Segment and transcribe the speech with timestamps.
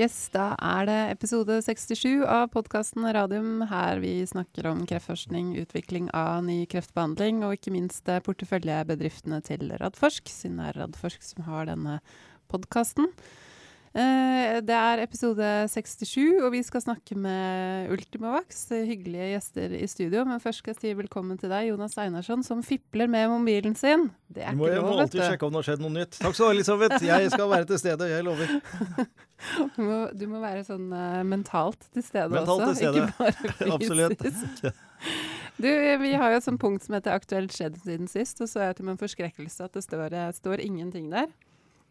[0.00, 6.06] Yes, da er det episode 67 av podkasten Radium, her vi snakker om kreftforskning, utvikling
[6.16, 11.44] av ny kreftbehandling, og ikke minst eh, porteføljebedriftene til Radforsk, siden det er Radforsk som
[11.50, 11.98] har denne
[12.48, 13.10] podkasten.
[13.90, 18.68] Eh, det er episode 67, og vi skal snakke med Ultimovax.
[18.86, 20.22] Hyggelige gjester i studio.
[20.28, 24.06] Men først skal jeg si velkommen til deg, Jonas Einarsson, som fipler med mobilen sin.
[24.30, 24.86] Det er må, ikke lov, vet du.
[24.86, 26.20] Jeg må alltid sjekke om det har skjedd noe nytt.
[26.20, 27.06] Takk skal du ha, Elisabeth.
[27.08, 28.54] Jeg skal være til stede, jeg lover.
[29.40, 33.06] Du må, du må være sånn uh, mentalt til stede mentalt også, til stede.
[33.08, 34.66] ikke bare fysisk.
[35.64, 35.68] Du,
[36.02, 38.68] vi har jo et sånt punkt som heter 'aktuelt skjedd siden sist', og så er
[38.68, 41.32] det til min forskrekkelse at det står, står ingenting der.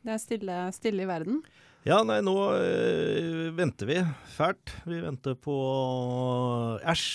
[0.06, 1.42] Det er stille, stille i verden.
[1.88, 4.00] Ja, nei, nå øh, venter vi
[4.36, 4.74] fælt.
[4.84, 5.54] Vi venter på
[6.84, 7.06] Æsj,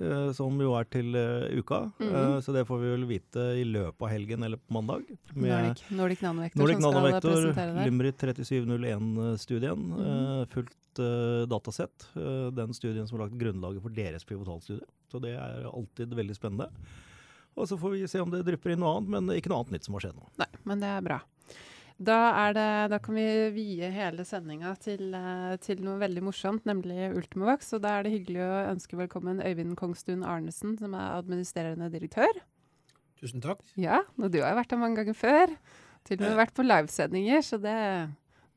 [0.00, 1.82] øh, som jo er til øh, uka.
[2.00, 2.40] Mm -hmm.
[2.40, 5.04] så det får vi vel vite i løpet av helgen eller på mandag.
[5.34, 7.84] Med Nordic, Nanovektor Nordic Nanovektor.
[7.84, 9.78] Limrit 3701-studien.
[9.78, 10.46] Mm -hmm.
[10.46, 10.72] fullt
[11.50, 12.08] datasett.
[12.56, 14.86] den studien som har lagt grunnlaget for deres pivotalstudie.
[15.12, 16.68] Så det er alltid veldig spennende.
[17.54, 19.72] Og så får vi se om det drypper inn noe annet, men ikke noe annet
[19.72, 20.28] nytt som har skjedd nå.
[20.38, 21.20] Nei, men det er bra.
[21.96, 25.14] Da, det, da, kan vi vie hele sendinga til,
[25.64, 27.72] til, noe veldig morsomt, nemlig Ultimovax.
[27.78, 32.42] Og da er det hyggelig å ønske velkommen Øyvind Kongstuen Arnesen, som er administrerende direktør.
[33.16, 33.64] Tusen takk.
[33.80, 35.56] Ja, og du har jo vært her mange ganger før.
[36.06, 37.78] Til og med vært på livesendinger, så det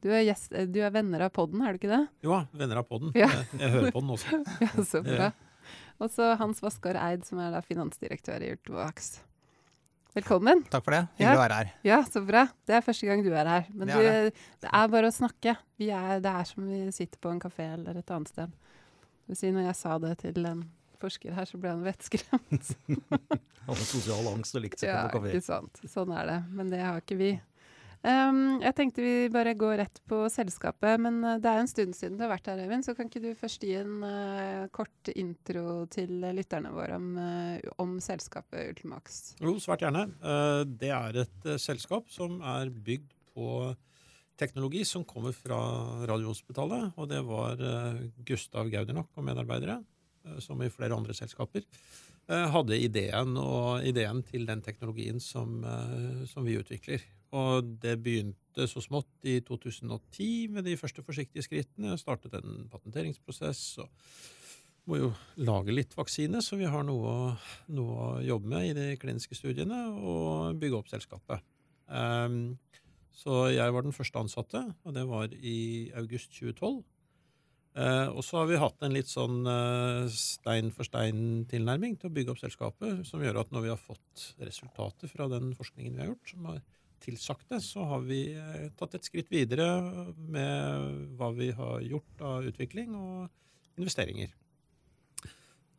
[0.03, 2.03] du er, gjest, du er venner av podden, er du ikke det?
[2.23, 3.15] Jo, venner av podden.
[3.19, 3.31] Ja.
[3.31, 4.43] Jeg, jeg, hører på den også.
[4.65, 5.31] ja, Så bra.
[5.99, 9.17] Og så Hans Vaskar Eid, som er da finansdirektør i Ultimovax.
[10.17, 10.63] Velkommen.
[10.73, 11.03] Takk for det.
[11.19, 11.37] Hyggelig ja.
[11.37, 11.67] å være her.
[11.85, 12.47] Ja, så bra.
[12.65, 13.67] Det er første gang du er her.
[13.69, 14.31] Men det er, det.
[14.33, 15.53] du, det er bare å snakke.
[15.85, 18.55] Er, det er som vi sitter på en kafé eller et annet sted.
[18.55, 20.63] Det vil si, når jeg sa det til en
[20.99, 22.73] forsker her, så ble han vettskremt.
[23.69, 25.35] Han har sosial angst og likte seg ja, på kafé.
[25.37, 25.83] Ikke sant.
[25.85, 26.39] Sånn er det.
[26.57, 27.29] Men det har ikke vi.
[27.99, 31.97] Um, jeg tenkte vi bare går rett på selskapet, men uh, det er en stund
[31.97, 32.85] siden du har vært her, Øyvind.
[32.87, 37.59] Så kan ikke du først gi en uh, kort intro til lytterne våre om, uh,
[37.83, 39.19] om selskapet Ultimax?
[39.43, 40.05] Jo, svært gjerne.
[40.79, 43.75] det er et selskap som er bygd på
[44.39, 45.59] teknologi som kommer fra
[46.07, 46.95] Radiohospitalet.
[46.95, 47.59] Og det var
[48.23, 49.81] Gustav Gaudernach og medarbeidere,
[50.39, 51.67] som i flere andre selskaper,
[52.29, 55.59] hadde ideen, og ideen til den teknologien som,
[56.29, 57.03] som vi utvikler.
[57.37, 61.97] Og det begynte så smått i 2010 med de første forsiktige skrittene.
[62.01, 63.91] Startet en patenteringsprosess og
[64.89, 65.09] må jo
[65.45, 67.35] lage litt vaksine, så vi har noe,
[67.75, 71.45] noe å jobbe med i de kliniske studiene og bygge opp selskapet.
[71.85, 72.57] Um,
[73.13, 76.81] så jeg var den første ansatte, og det var i august 2012.
[77.79, 82.15] Uh, og så har vi hatt en litt sånn uh, stein for stein-tilnærming til å
[82.15, 86.03] bygge opp selskapet, som gjør at når vi har fått resultater fra den forskningen vi
[86.03, 86.63] har gjort, som har
[87.03, 89.67] tilsagt det, så har vi eh, tatt et skritt videre
[90.17, 94.33] med hva vi har gjort av utvikling og investeringer.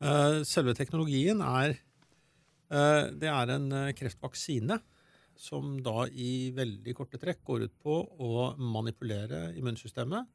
[0.00, 4.80] Eh, selve teknologien er eh, Det er en kreftvaksine
[5.40, 10.28] som da i veldig korte trekk går ut på å manipulere immunsystemet,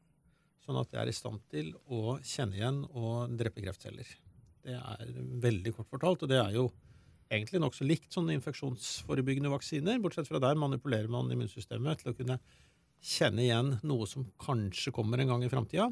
[0.65, 4.09] sånn at det er i stand til å kjenne igjen og drepe kreftceller.
[4.65, 5.11] Det er
[5.43, 6.71] veldig kort fortalt, og det er jo
[7.35, 12.39] egentlig nokså likt sånne infeksjonsforebyggende vaksiner, bortsett fra der manipulerer man immunsystemet til å kunne
[13.05, 15.91] kjenne igjen noe som kanskje kommer en gang i framtida.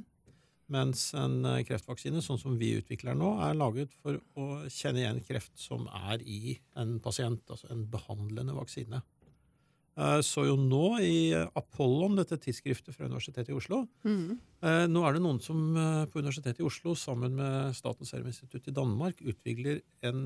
[0.74, 5.20] Mens en eh, kreftvaksine, sånn som vi utvikler nå, er laget for å kjenne igjen
[5.28, 9.04] kreft som er i en pasient, altså en behandlende vaksine.
[9.94, 14.30] Eh, så jo nå i Apollon, dette tidsskriftet fra Universitetet i Oslo mm.
[14.90, 15.60] Nå er det noen som
[16.10, 20.22] på Universitetet i Oslo sammen med Statens seruminstitutt i Danmark utvikler en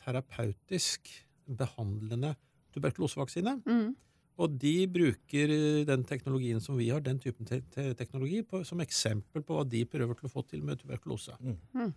[0.00, 1.10] terapeutisk
[1.44, 2.32] behandlende
[2.72, 3.58] tuberkulosevaksine.
[3.68, 3.92] Mm.
[4.40, 5.52] Og de bruker
[5.86, 9.64] den teknologien som vi har, den typen te te teknologi, på, som eksempel på hva
[9.68, 11.36] de prøver til å få til med tuberkulose.
[11.44, 11.92] Mm.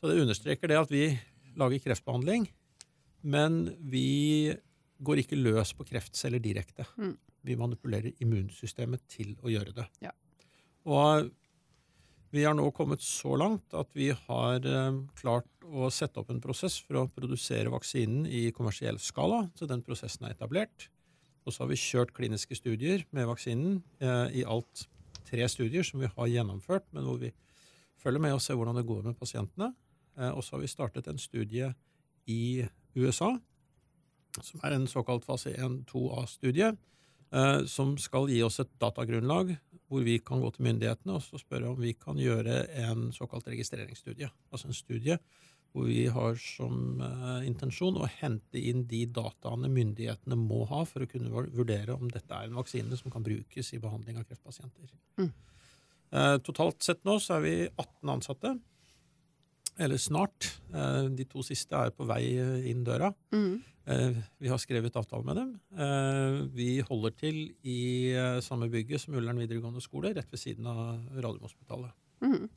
[0.00, 1.06] Så det understreker det at vi
[1.60, 2.46] lager kreftbehandling,
[3.20, 4.52] men vi
[5.00, 6.86] går ikke løs på kreftceller direkte.
[7.00, 7.16] Mm.
[7.48, 9.86] Vi manipulerer immunsystemet til å gjøre det.
[10.04, 10.12] Ja.
[10.88, 11.30] Og
[12.30, 16.42] vi har nå kommet så langt at vi har eh, klart å sette opp en
[16.42, 19.44] prosess for å produsere vaksinen i kommersiell skala.
[19.58, 20.88] Så den prosessen er etablert.
[21.42, 23.80] Og så har vi kjørt kliniske studier med vaksinen.
[23.98, 24.86] Eh, I alt
[25.26, 27.32] tre studier som vi har gjennomført, men hvor vi
[28.00, 29.72] følger med og ser hvordan det går med pasientene.
[30.18, 31.72] Eh, og så har vi startet en studie
[32.30, 33.34] i USA
[34.38, 36.72] som er en såkalt fase 1-2A-studie,
[37.32, 39.56] eh, som skal gi oss et datagrunnlag
[39.90, 44.30] hvor vi kan gå til myndighetene og spørre om vi kan gjøre en såkalt registreringsstudie.
[44.52, 45.18] Altså en studie
[45.70, 51.04] hvor vi har som uh, intensjon å hente inn de dataene myndighetene må ha for
[51.04, 54.90] å kunne vurdere om dette er en vaksine som kan brukes i behandling av kreftpasienter.
[55.22, 55.30] Mm.
[56.10, 58.54] Eh, totalt sett nå så er vi 18 ansatte.
[59.80, 60.48] Eller snart.
[60.74, 63.12] Eh, de to siste er på vei eh, inn døra.
[63.34, 63.60] Mm.
[63.90, 65.50] Eh, vi har skrevet avtale med dem.
[65.74, 70.66] Eh, vi holder til i eh, samme bygget som Ullern videregående skole, rett ved siden
[70.70, 71.90] av Radiumhospitalet.
[72.22, 72.48] Mm.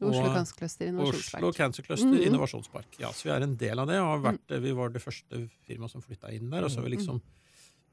[0.00, 1.54] Oslo Og- Cancer Cluster Oslo Innovasjonspark.
[1.56, 2.26] Cancer Cluster Mhm.
[2.26, 2.98] Innovasjonspark.
[3.00, 3.98] Ja, så vi er en del av det.
[3.98, 6.64] og vært, Vi var det første firmaet som flytta inn der.
[6.64, 7.20] og så Vi liksom,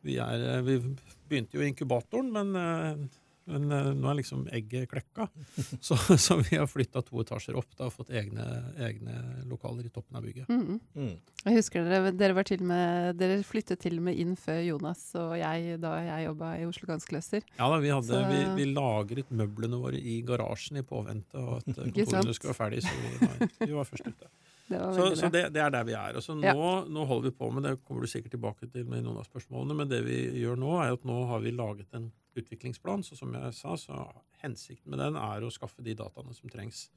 [0.04, 0.80] vi, er, vi
[1.30, 3.10] begynte jo i inkubatoren, men,
[3.46, 5.28] men uh, nå er liksom egget klekka.
[5.86, 8.46] Så, så vi har flytta to etasjer opp da, og fått egne,
[8.82, 9.16] egne
[9.50, 10.50] lokaler i toppen av bygget.
[10.50, 10.80] Mm.
[10.98, 11.12] Mm.
[11.46, 15.04] Jeg husker dere, dere, var til med, dere flyttet til og med inn før Jonas
[15.22, 17.46] og jeg da jeg jobba i Oslo Ganskløser.
[17.60, 21.60] Ja da, vi, hadde, Så- vi, vi lagret møblene våre i garasjen i påvente av
[21.60, 24.32] at kontorene skulle være ferdig, så vi var, vi var først ute.
[24.68, 26.16] Det var Så, så det, det er der vi er.
[26.18, 26.54] Altså, nå, Ja.
[26.58, 29.28] nå, nå holder vi på med det, kommer du sikkert tilbake til med noen av
[29.28, 33.04] spørsmålene, men det vi gjør nå, er at nå har vi laget en utviklingsplan.
[33.06, 34.00] Så som jeg sa, så
[34.42, 36.88] hensikten med den er å skaffe de dataene som trengs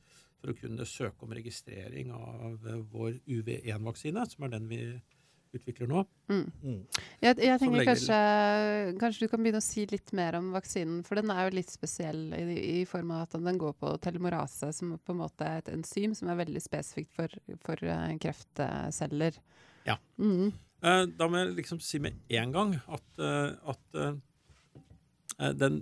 [0.40, 4.80] for å kunne søke om registrering av eh, vår UV1-vaksine, som er den vi
[5.56, 6.02] utvikler nå.
[6.28, 6.44] Mm.
[6.62, 6.80] Mm.
[7.24, 8.18] Jeg, jeg tenker kanskje,
[9.00, 11.72] kanskje du kan begynne å si litt mer om vaksinen, for den er jo litt
[11.72, 12.44] spesiell i,
[12.80, 16.14] i form av at den går på telemorase, som på en måte er et enzym
[16.18, 17.32] som er veldig spesifikt for,
[17.64, 19.38] for eh, kreftceller.
[19.88, 19.96] Ja.
[20.20, 20.50] Mm.
[20.82, 25.80] Eh, Da må jeg liksom si med en gang at, eh, at eh, den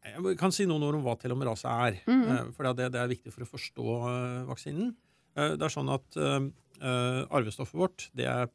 [0.00, 1.98] Jeg kan si noen ord om hva telomerase er.
[2.08, 2.28] Mhm.
[2.32, 4.94] eh, For det, det er viktig for å forstå eh, vaksinen.
[5.36, 6.46] Eh, Det er sånn at eh,
[6.80, 8.48] eh, arvestoffet vårt det er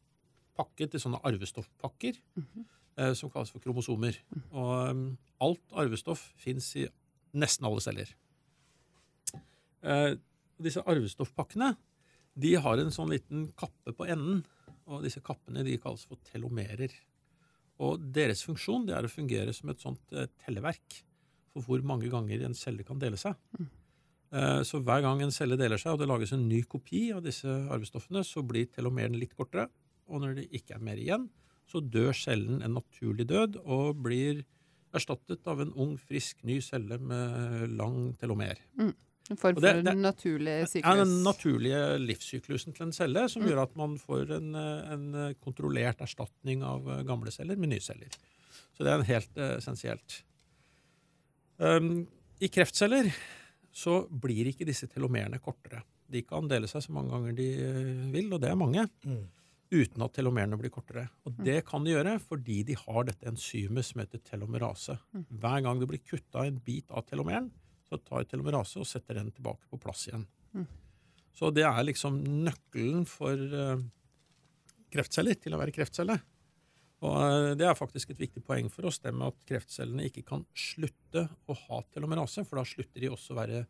[0.56, 2.18] pakket i sånne arvestoffpakker
[2.98, 4.18] eh, som kalles for kromosomer.
[4.54, 5.06] Og um,
[5.44, 6.86] alt arvestoff fins i
[7.36, 8.12] nesten alle celler.
[9.86, 10.16] Eh,
[10.56, 11.74] Disse arvestoffpakkene
[12.40, 14.46] de har en sånn liten kappe på enden.
[14.88, 16.94] Og disse kappene de kalles for telomerer.
[17.84, 21.02] Og deres funksjon det er å fungere som et sånt eh, telleverk
[21.52, 23.36] for hvor mange ganger en celle kan dele seg.
[23.60, 23.74] Mm.
[24.68, 27.48] så hver gang en celle deler seg, og det lages en ny kopi av disse
[27.48, 29.70] arvestoffene, så blir telomeren litt kortere.
[30.08, 31.30] Og når det ikke er mer igjen,
[31.68, 34.44] så dør cellen en naturlig død og blir
[34.96, 38.62] erstattet av en ung, frisk, ny celle med lang telomer.
[38.80, 38.94] En
[39.36, 40.98] form for det- for det- naturlig Ja, syklus.
[41.02, 43.50] den naturlige livssyklusen til en celle, som Mm.
[43.50, 47.70] gjør at man får en, eh, en eh, kontrollert erstatning av eh, gamle celler med
[47.70, 48.08] nye celler.
[48.78, 50.22] Så det er en helt essensielt.
[51.60, 52.08] Um,
[52.42, 53.14] I kreftceller
[53.74, 55.82] så blir ikke disse telomerene kortere.
[56.12, 59.28] De kan dele seg så mange ganger de vil, og det er mange, Mm.
[59.74, 61.08] Uten at telomerene blir kortere.
[61.26, 64.98] Og det kan de gjøre fordi de har dette enzymet som heter telomerase.
[65.30, 67.50] Hver gang det blir kutta en bit av telomeren,
[67.90, 70.26] så tar telomerase og setter den tilbake på plass igjen.
[71.36, 73.84] Så det er liksom nøkkelen for eh,
[74.94, 76.16] kreftceller til å være kreftcelle.
[77.04, 80.24] Og eh, det er faktisk et viktig poeng for oss, det med at kreftcellene ikke
[80.30, 83.66] kan slutte å ha telomerase, for da slutter de også å være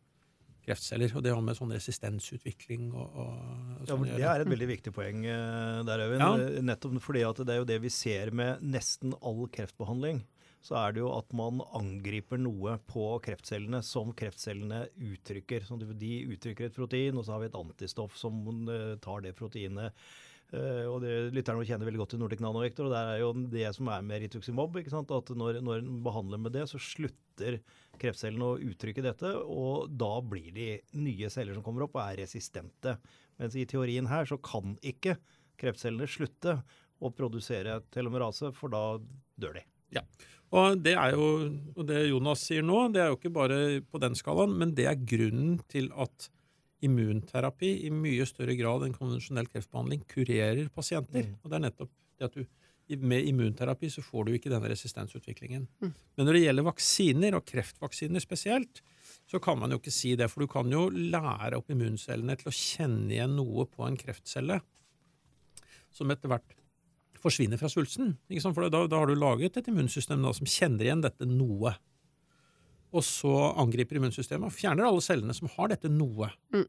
[0.66, 1.14] kreftceller.
[1.16, 3.34] Og det har med sånn resistensutvikling og, og
[3.86, 6.24] Ja, sånn å Det er et veldig viktig poeng eh, der, Øyvind.
[6.24, 6.32] Ja.
[6.42, 10.24] Eh, Nettopp fordi at det er jo det vi ser med nesten all kreftbehandling.
[10.66, 15.62] Så er det jo at man angriper noe på kreftcellene som kreftcellene uttrykker.
[15.66, 19.36] Så de uttrykker et protein, og så har vi et antistoff som eh, tar det
[19.38, 19.94] proteinet.
[20.54, 23.66] Eh, og det, Lytterne kjenner veldig godt til Nordic Nanovektor, og det er jo det
[23.74, 24.78] som er med rituximab.
[24.78, 25.10] ikke sant?
[25.14, 27.58] At når, når en behandler med det, så slutter
[28.00, 30.68] kreftcellene å uttrykke dette, og da blir de
[31.00, 32.96] nye celler som kommer opp og er resistente.
[33.40, 35.16] Mens i teorien her så kan ikke
[35.60, 36.60] kreftcellene slutte
[37.02, 38.84] å produsere telomerase, for da
[39.40, 39.66] dør de.
[39.96, 40.02] Ja.
[40.54, 41.26] Og det er jo,
[41.88, 45.02] det Jonas sier nå, det er jo ikke bare på den skalaen, men det er
[45.02, 46.30] grunnen til at
[46.86, 51.26] immunterapi i mye større grad enn konvensjonell kreftbehandling kurerer pasienter.
[51.26, 51.40] Mm.
[51.42, 52.46] Og det er nettopp det at du
[53.02, 55.64] med immunterapi så får du ikke denne resistensutviklingen.
[55.82, 55.94] Mm.
[56.16, 58.82] Men når det gjelder vaksiner, og kreftvaksiner spesielt,
[59.26, 60.28] så kan man jo ikke si det.
[60.30, 64.60] For du kan jo lære opp immuncellene til å kjenne igjen noe på en kreftcelle
[65.96, 66.54] som etter hvert
[67.22, 68.14] forsvinner fra svulsten.
[68.44, 71.74] For da, da har du laget et immunsystem da, som kjenner igjen dette noe.
[72.96, 76.30] Og så angriper immunsystemet og fjerner alle cellene som har dette noe.
[76.54, 76.64] Mm.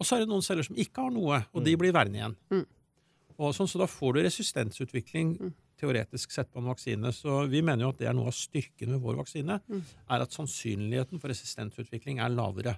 [0.00, 2.36] Og så er det noen celler som ikke har noe, og de blir værende igjen.
[2.52, 2.66] Mm.
[3.40, 5.52] Og sånn, så da får du resistensutvikling Mm.
[5.80, 7.10] Teoretisk sett på en vaksine.
[7.16, 9.80] Så vi mener jo at det er noe av styrken med vår vaksine, Mm.
[10.10, 12.76] er at sannsynligheten for resistensutvikling er lavere.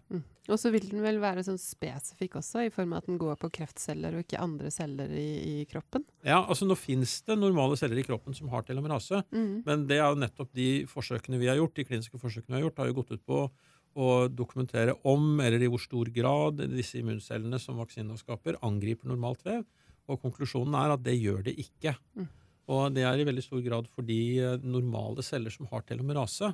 [0.50, 3.36] Og så vil den vel være sånn spesifikk også, i form av at den går
[3.38, 6.04] på kreftceller og ikke andre celler i, i kroppen.
[6.26, 9.62] Ja, altså Nå fins det normale celler i kroppen som har telomerase, Mm.
[9.64, 12.66] Men det er jo nettopp de forsøkene vi har gjort, de kliniske forsøkene vi har
[12.70, 13.50] gjort, har jo gått ut på
[13.94, 19.42] å dokumentere om, eller i hvor stor grad, disse immuncellene som vaksina skaper, angriper normalt
[19.44, 19.64] vev.
[20.08, 21.92] Og konklusjonen er at det gjør det ikke.
[22.16, 22.28] Mm.
[22.70, 24.20] Og det er i veldig stor grad fordi
[24.62, 26.52] de normale celler som har telomerase,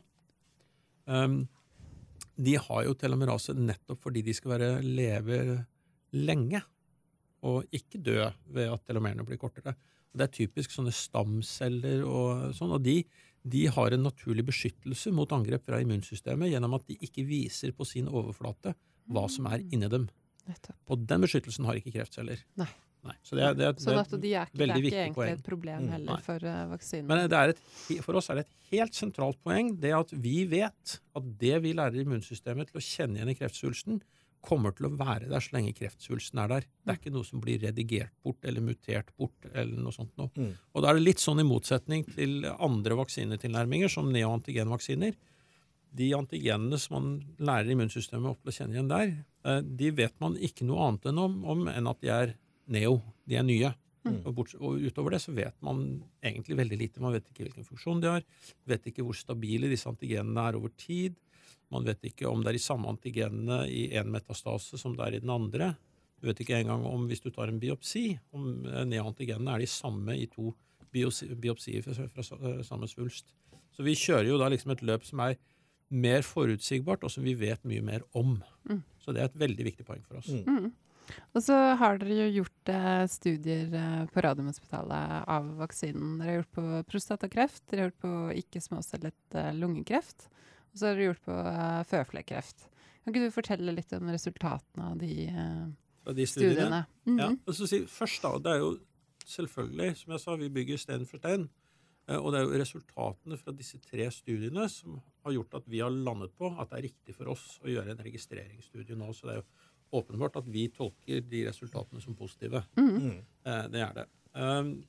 [1.05, 1.43] um,
[2.39, 5.39] de har jo telomerase nettopp fordi de skal være leve
[6.17, 6.63] lenge,
[7.47, 8.19] og ikke dø
[8.55, 9.75] ved at telomerene blir kortere.
[10.09, 13.03] Og det er typisk sånne stamceller og sånn, og de,
[13.45, 17.87] de har en naturlig beskyttelse mot angrep fra immunsystemet gjennom at de ikke viser på
[17.87, 18.75] sin overflate
[19.13, 20.09] hva som er inni dem.
[20.89, 22.41] Og den beskyttelsen har ikke kreftceller.
[22.61, 22.71] Nei.
[23.23, 24.99] Så det er, det er, det Sånn er at de er ikke, det er ikke
[24.99, 25.33] egentlig poeng.
[25.39, 25.89] et problem Mm.
[25.95, 26.21] heller Nei.
[26.27, 27.07] for uh, vaksinen.
[27.07, 27.61] Men det er et,
[28.05, 31.73] for oss er det et helt sentralt poeng det at vi vet at det vi
[31.75, 34.01] lærer immunsystemet til å kjenne igjen i kreftsvulsten,
[34.41, 36.61] kommer til å være der så lenge kreftsvulsten er der.
[36.87, 39.35] Det er ikke noe som blir redigert bort eller mutert bort.
[39.53, 40.31] eller noe sånt noe.
[40.39, 40.53] Mm.
[40.75, 45.17] Og da er det litt sånn i motsetning til andre vaksinetilnærminger, som neoantigenvaksiner.
[45.99, 47.11] De antigenene som man
[47.41, 49.13] lærer immunsystemet opp til å kjenne igjen der,
[49.45, 52.35] eh, de vet man ikke noe annet enn om, om enn at de er
[52.73, 52.99] neo.
[53.29, 53.73] De er nye.
[54.07, 54.21] Mm.
[54.23, 55.83] Og, bort, og utover det så vet man
[56.25, 57.03] egentlig veldig lite.
[57.03, 58.29] Man vet ikke hvilken funksjon de har,
[58.69, 61.19] vet ikke hvor stabile disse antigenene er over tid.
[61.75, 65.19] Man vet ikke om det er de samme antigenene i én metastase som det er
[65.19, 65.75] i den andre.
[66.19, 69.71] Du vet ikke engang om, hvis du tar en biopsi, om eh, neoantigenene er de
[69.71, 70.55] samme i to
[70.95, 73.31] biopsier fra, fra eh, samme svulst.
[73.77, 75.37] Så vi kjører jo da liksom et løp som er
[75.89, 78.37] mer forutsigbart, og som vi vet mye mer om.
[78.69, 78.83] Mm.
[79.01, 80.33] Så det er et veldig viktig poeng for oss.
[80.33, 80.73] Mm.
[81.09, 81.27] Mm.
[81.35, 86.19] Og så har dere jo gjort eh, studier eh, på Radiumhospitalet av vaksinen.
[86.21, 90.29] Dere har gjort på prostatakreft, dere har gjort på ikke-småcellet eh, lungekreft,
[90.73, 92.67] og så har dere gjort på eh, føflekkreft.
[93.05, 95.63] Kan ikke du fortelle litt om resultatene av de eh,
[96.09, 96.55] av de studiene.
[96.57, 96.83] studiene?
[97.09, 97.19] Mhm.
[97.21, 98.75] Ja, og så si, først da, det er jo
[99.29, 101.49] selvfølgelig, som jeg sa, vi bygger stein for stein.
[102.09, 105.81] eh, Og det er jo resultatene fra disse tre studiene som har gjort at vi
[105.85, 109.11] har landet på at det er riktig for oss å gjøre en registreringsstudie nå.
[109.13, 109.49] Så det er jo
[109.93, 112.65] åpenbart at vi tolker de resultatene som positive.
[112.77, 113.23] Mm.
[113.45, 114.07] Eh, Det er det.
[114.35, 114.85] Um,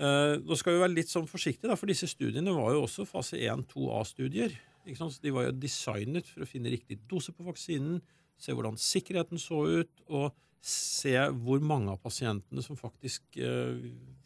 [0.00, 3.06] uh, Nå skal vi være litt sånn forsiktige, da, for disse studiene var jo også
[3.06, 4.54] fase 1-2A-studier.
[4.86, 5.12] ikke sant?
[5.16, 8.00] Så De var jo designet for å finne riktig dose på vaksinen,
[8.38, 11.12] se hvordan sikkerheten så ut, og se
[11.44, 13.76] hvor mange av pasientene som faktisk uh,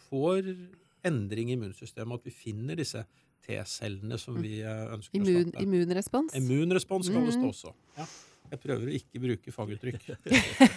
[0.09, 0.52] får
[1.04, 3.04] endring i immunsystemet, at vi finner disse
[3.47, 5.62] T-cellene som vi ønsker ønsker å starte.
[5.62, 6.35] immunrespons?
[6.37, 7.49] Immunrespons kalles det Mhm.
[7.52, 7.73] også.
[7.97, 8.07] Ja.
[8.49, 10.07] Jeg prøver å ikke bruke faguttrykk.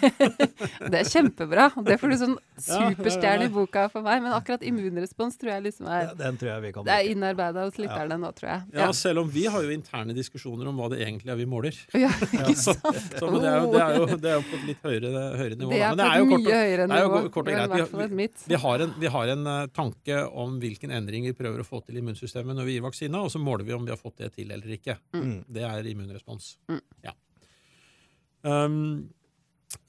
[0.92, 1.68] Det er kjempebra.
[1.86, 4.22] Det får du sånn Ja, ja, superstjerne i boka for meg.
[4.24, 7.78] Men akkurat immunrespons tror jeg liksom er Ja, den tror jeg Det er innarbeida hos
[7.80, 8.66] lytterne nå, tror jeg.
[8.76, 11.78] Ja, selv om vi har jo interne diskusjoner om hva det egentlig er vi måler.
[11.96, 12.80] Ja, Ja, ikke sant?
[13.18, 15.24] så, men det, er jo, det, er jo, det er jo på et litt høyere,
[15.40, 15.72] høyere nivå.
[15.72, 17.32] Det er men på det er et jo mye høyere høyere det er jo nivå.
[17.36, 18.46] kort og greit.
[18.52, 21.82] Vi- har, en, vi har en uh, tanke om hvilken endring vi prøver å få
[21.86, 24.22] til i immunsystemet når vi gir vaksine, og så måler vi om vi har fått
[24.22, 24.98] det til eller ikke.
[25.16, 25.34] Mm.
[25.52, 26.56] Det er immunrespons.
[26.70, 26.80] Mm.
[27.06, 27.14] Ja.
[28.44, 29.10] Um,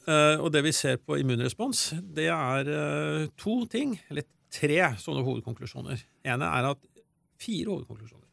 [0.08, 5.24] uh, og det vi ser på immunrespons, det er uh, to ting, eller tre sånne
[5.26, 6.04] hovedkonklusjoner.
[6.30, 6.84] ene er at
[7.42, 8.28] fire hovedkonklusjoner.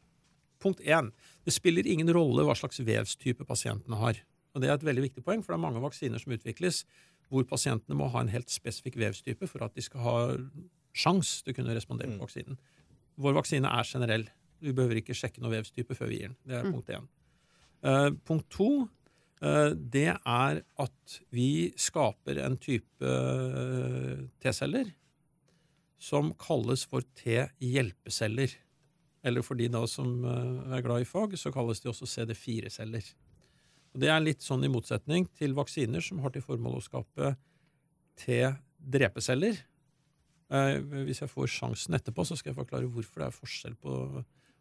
[0.61, 1.09] Punkt én.
[1.45, 4.19] Det spiller ingen rolle hva slags vevstype pasientene har.
[4.55, 6.85] Og Det er et veldig viktig poeng, for det er mange vaksiner som utvikles
[7.31, 10.15] hvor pasientene må ha en helt spesifikk vevstype for at de skal ha
[10.93, 12.19] sjans til å kunne respondere Mm.
[12.19, 12.59] på vaksinen.
[13.17, 14.29] Vår vaksine er generell.
[14.61, 16.37] Vi behøver ikke sjekke noe vevstype før vi gir den.
[16.45, 16.73] Det er Mm.
[16.75, 17.09] punkt én.
[17.83, 18.91] Uh, punkt to
[19.41, 24.91] det er at vi skaper en type eh, T-celler
[26.01, 28.53] som kalles for T-hjelpeceller.
[29.25, 33.13] Eller for de da som eh, er glad i fag, så kalles de også CD4-celler.
[33.93, 37.35] Og Det er litt sånn i motsetning til vaksiner som har til formål å skape
[38.23, 39.61] T-drepeceller.
[40.51, 43.97] Eh, hvis jeg får sjansen etterpå, så skal jeg forklare hvorfor det er forskjell på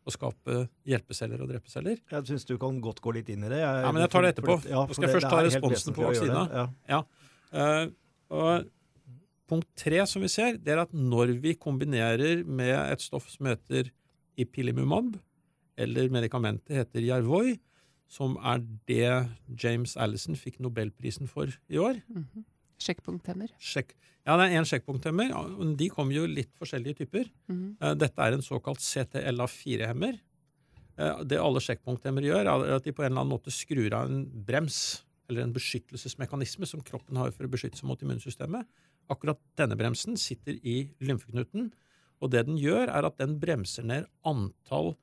[0.10, 0.58] å skape
[0.90, 2.02] hjelpeceller og drepeceller.
[2.12, 3.62] Jeg syns du kan godt gå litt inn i det.
[3.62, 4.58] Jeg, Ja, men jeg tar det etterpå.
[4.68, 6.44] ja, Nå skal jeg først ta responsen på vaksina.
[6.52, 6.66] Ja.
[6.90, 7.00] Ja.
[7.54, 7.86] Uh,
[8.30, 8.68] og
[9.50, 13.50] punkt tre som vi ser, det er at når vi kombinerer med et stoff som
[13.50, 13.90] heter
[14.40, 15.16] ipilimumab,
[15.80, 17.58] eller medikamentet heter Jervoi,
[18.10, 19.10] som er det
[19.62, 22.02] James Allison fikk nobelprisen for i år.
[22.10, 22.46] Mhm.
[22.80, 23.52] Sjekkpunkthemmer.
[23.60, 23.94] Sjekk.
[24.28, 25.32] Ja, det er én sjekkpunkthemmer.
[25.80, 27.30] De kommer jo litt forskjellige typer.
[27.50, 27.78] Mm.
[28.00, 30.20] Dette er en såkalt CTLA4-hemmer.
[31.00, 34.10] Eh, Det alle sjekkpunkthemmer gjør, er at de på en eller annen måte skrur av
[34.10, 38.66] en brems, eller en beskyttelsesmekanisme som kroppen har for å beskytte seg mot immunsystemet.
[39.10, 41.72] Akkurat denne bremsen sitter i lymfeknuten,
[42.20, 44.96] og det den gjør, er at den bremser ned antall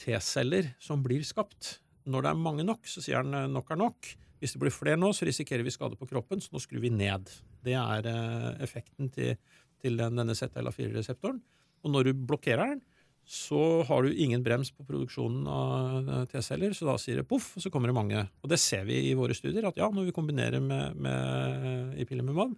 [0.00, 1.78] T-celler som blir skapt.
[2.06, 4.10] Når det er mange nok, så sier den eh, nok er nok.
[4.40, 6.92] Hvis det blir flere nå, så risikerer vi skade på kroppen, så nå skrur vi
[6.92, 7.30] ned.
[7.64, 9.36] Det er eh, effekten til,
[9.82, 11.40] til den, denne ZLA4-reseptoren.
[11.84, 12.82] Og når du blokkerer den,
[13.26, 17.48] så har du ingen brems på produksjonen av eh, T-celler, så da sier det poff,
[17.58, 18.26] og så kommer det mange.
[18.44, 22.54] Og det ser vi i våre studier, at ja, når vi kombinerer med, med ipilimumab,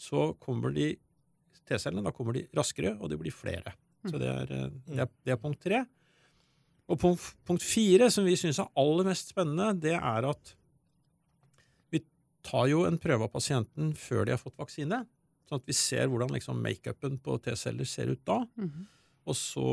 [0.00, 0.92] så kommer de
[1.68, 3.72] T-cellene da kommer de raskere, og det blir flere.
[4.04, 5.84] Så det er, eh, det er, det er punkt tre.
[6.90, 10.54] Og punkt, punkt fire, som vi syns er aller mest spennende, det er at
[12.46, 15.02] tar jo en prøve av pasienten før de har fått vaksine.
[15.48, 18.44] Sånn at vi ser hvordan liksom makeupen på T-celler ser ut da.
[18.56, 18.88] Mhm.
[19.28, 19.68] Og så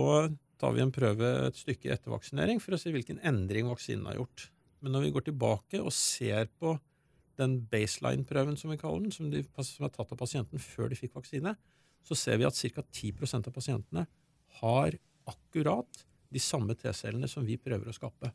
[0.60, 4.20] tar vi en prøve et stykke etter vaksinering for å se hvilken endring vaksinen har
[4.20, 4.50] gjort.
[4.82, 6.76] Men når vi går tilbake og ser på
[7.38, 10.98] den baseline-prøven, som vi kaller den, som, de, som er tatt av pasienten før de
[10.98, 11.54] fikk vaksine,
[12.08, 12.82] så ser vi at ca.
[12.82, 14.06] 10% av pasientene
[14.62, 14.98] har
[15.30, 18.32] akkurat de samme T-cellene som vi prøver å skape.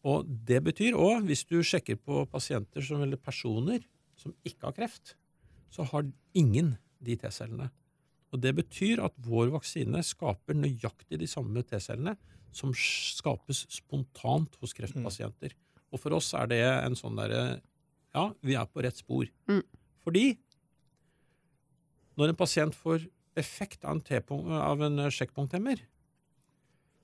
[0.00, 0.10] Mm.
[0.10, 3.82] Og det betyr òg, hvis du sjekker på pasienter som, eller personer
[4.16, 5.14] som ikke har kreft,
[5.70, 7.70] så har ingen de T-cellene.
[8.30, 12.16] Og Det betyr at vår vaksine skaper nøyaktig de samme T-cellene
[12.54, 15.54] som skapes spontant hos kreftpasienter.
[15.90, 17.60] Og for oss er det en sånn derre
[18.10, 19.28] Ja, vi er på rett spor.
[19.46, 19.62] Mm.
[20.02, 20.34] Fordi
[22.18, 23.04] når en pasient får
[23.38, 25.78] effekt av en, av en sjekkpunkthemmer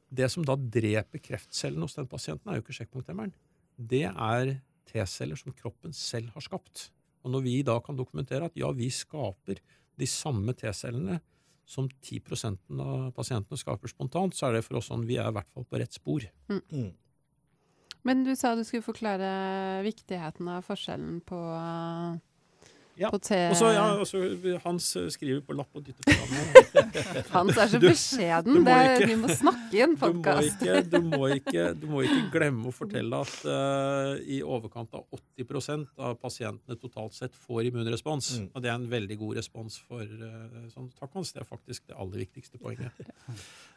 [0.08, 3.34] Det som da dreper kreftcellene hos den pasienten, er jo ikke sjekkpunkthemmeren.
[3.76, 4.52] Det er
[4.86, 6.90] T-celler som kroppen selv har skapt.
[7.26, 9.58] Og når vi da kan dokumentere at ja, vi skaper
[9.98, 11.18] de samme T-cellene
[11.66, 15.34] som 10% av pasientene skaper spontant, så er det for oss sånn vi er i
[15.34, 16.28] hvert fall på rett spor.
[16.52, 16.92] Mm.
[18.06, 21.40] Men du sa du skulle forklare viktigheten av forskjellen på,
[22.96, 23.36] Ja, på T...
[23.52, 24.20] Og ja, også,
[24.64, 26.86] Hans skriver på lapp og dytter fram.
[27.34, 28.56] Hans er så beskjeden.
[28.56, 30.62] du må Det er, ikke- vi må snakke i en podkast.
[30.64, 30.96] ikke, du,
[31.82, 35.04] du må ikke glemme å fortelle at uh, i overkant av
[35.36, 38.32] 80% av pasientene totalt sett får immunrespons.
[38.40, 38.48] Mm.
[38.54, 41.34] Og det er en veldig god respons for uh, sånn, takk Hans.
[41.36, 42.96] Det er faktisk det aller viktigste poenget.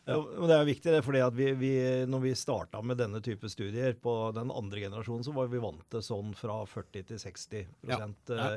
[0.10, 1.72] Ja, Ja, det er viktig, det, fordi at vi, vi,
[2.10, 5.84] når vi starta med denne type studier på den andre generasjonen, så var vi vant
[5.92, 8.00] til sånn fra 40 til 60 Ja.
[8.08, 8.56] eh,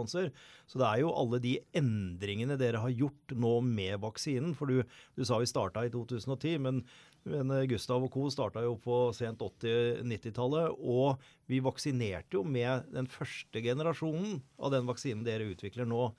[0.00, 0.30] immunresponser.
[0.66, 4.54] Så det er jo alle de endringene dere har gjort nå med vaksinen.
[4.54, 4.82] For du,
[5.16, 6.82] du sa vi starta i 2010, men,
[7.24, 8.28] men eh, Gustav og co.
[8.30, 10.76] starta jo på sent 80-90-tallet.
[10.80, 16.12] Og vi vaksinerte jo med den første generasjonen av den vaksinen dere utvikler nå,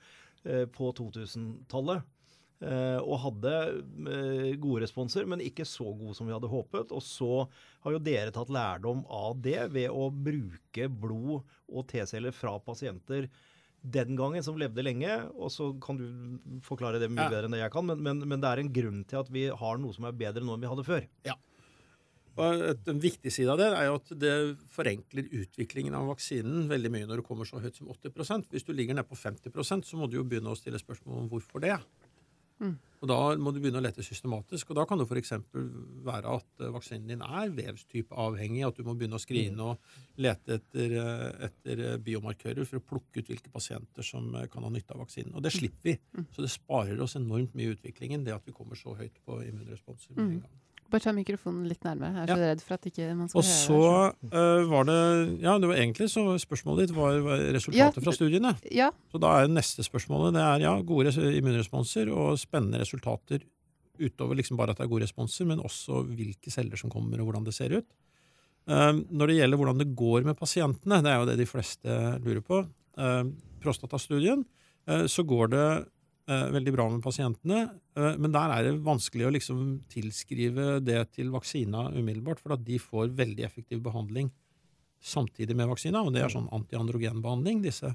[0.44, 2.02] eh, på 2000-tallet.
[2.62, 3.52] Eh, og hadde
[4.62, 6.92] gode responser, men ikke så gode som vi hadde håpet.
[6.94, 7.46] Og så
[7.82, 11.42] har jo dere tatt lærdom av det ved å bruke blod
[11.72, 13.26] og T-celler fra pasienter
[13.82, 15.10] den gangen som levde lenge.
[15.34, 16.04] Og så kan du
[16.62, 17.30] forklare det mye Ja.
[17.30, 19.48] bedre enn det jeg kan, men, men, men det er en grunn til at vi
[19.48, 21.08] har noe som er bedre nå enn vi hadde før.
[21.26, 21.34] Ja.
[22.40, 24.34] Og et, En viktig side av det er jo at det
[24.72, 28.72] forenkler utviklingen av vaksinen veldig mye når det kommer så høyt som 80% Hvis du
[28.72, 31.76] ligger nede på 50% så må du jo begynne å stille spørsmål om hvorfor det.
[32.60, 32.74] Mm.
[33.02, 34.70] Og Da må du begynne å lete systematisk.
[34.70, 35.32] og Da kan det f.eks.
[36.06, 40.60] være at eh, vaksinen din er vevstypeavhengig, at du må begynne å skrine og lete
[40.60, 44.94] etter, eh, etter eh, biomarkører for å plukke ut hvilke pasienter som kan ha nytte
[44.94, 45.34] av vaksinen.
[45.34, 45.96] Og det slipper vi.
[46.30, 49.42] Så det sparer oss enormt mye i utviklingen, det at vi kommer så høyt på
[49.48, 50.60] immunresponser med en gang.
[50.92, 52.20] Bare ta mikrofonen litt nærmere.
[52.20, 54.08] Jeg er så redd for at ikke man skal Og så høre.
[54.28, 54.98] eh, var det
[55.40, 58.04] Ja, det var egentlig så spørsmålet ditt var, var resultatet Ja.
[58.04, 58.52] fra studiene.
[58.70, 63.40] Ja, Så da er neste spørsmålet det er ja, gode immunresponser og spennende resultater
[63.98, 67.28] utover liksom bare at det er gode responser, men også hvilke celler som kommer, og
[67.30, 67.86] hvordan det ser ut.
[68.68, 71.96] Uh, når det gjelder hvordan det går med pasientene, det er jo det de fleste
[72.22, 72.60] lurer på,
[72.98, 73.24] uh,
[73.62, 74.44] prostatastudien,
[74.88, 75.66] eh, så går det
[76.28, 77.64] veldig bra med pasientene,
[77.96, 82.64] eh, men der er det vanskelig å liksom tilskrive det til vaksina umiddelbart, for at
[82.64, 84.30] de får veldig effektiv behandling
[85.02, 87.62] samtidig med vaksina, og det er sånn antiandrogenbehandling.
[87.64, 87.90] Disse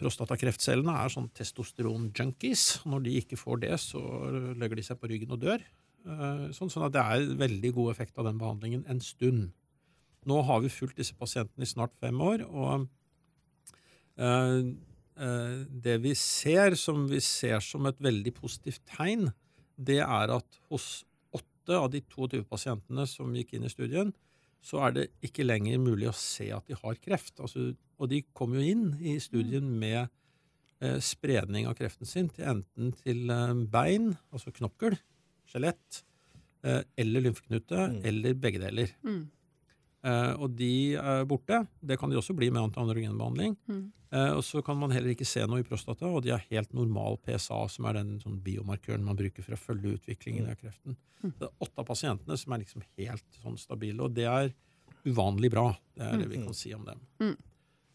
[0.00, 2.84] prostatakreftcellene er sånn testosteron-junkies.
[2.90, 4.02] Når de ikke får det, så
[4.58, 5.62] legger de seg på ryggen og dør.
[6.04, 9.52] Eh, Sånn, sånn at det er veldig god effekt av den behandlingen en stund.
[10.26, 12.88] Nå har vi fulgt disse pasientene i snart fem år, og
[14.18, 14.74] eh, eh,
[15.14, 19.28] det vi ser, som vi ser som et veldig positivt tegn,
[19.78, 24.10] det er at hos åtte av de 22 pasientene som gikk inn i studien,
[24.64, 27.38] så er det ikke lenger mulig å se at de har kreft.
[27.38, 30.06] Altså, og de kom jo inn i studien med
[30.80, 34.96] eh, spredning av kreften sin til enten til eh, bein, altså knokkel,
[35.50, 36.00] skjelett,
[36.64, 38.00] eh, eller lymfeknute, Mm.
[38.08, 38.94] eller begge deler.
[39.04, 39.26] Mm.
[40.04, 41.62] Eh, og de er borte.
[41.80, 43.54] Det kan de også bli med antiandrogenbehandling.
[43.70, 43.84] Mm.
[44.12, 46.74] Eh, og så kan man heller ikke se noe i prostata, og de har helt
[46.76, 50.98] normal PSA, som er den sånn biomarkøren man bruker for å følge utviklingen av kreften.
[51.24, 51.32] Mm.
[51.40, 54.52] Det er åtte av pasientene som er liksom helt sånn stabile, og det er
[55.08, 55.70] uvanlig bra.
[55.96, 56.44] Det er det vi Mm.
[56.44, 57.00] kan si om dem.
[57.20, 57.36] Mm.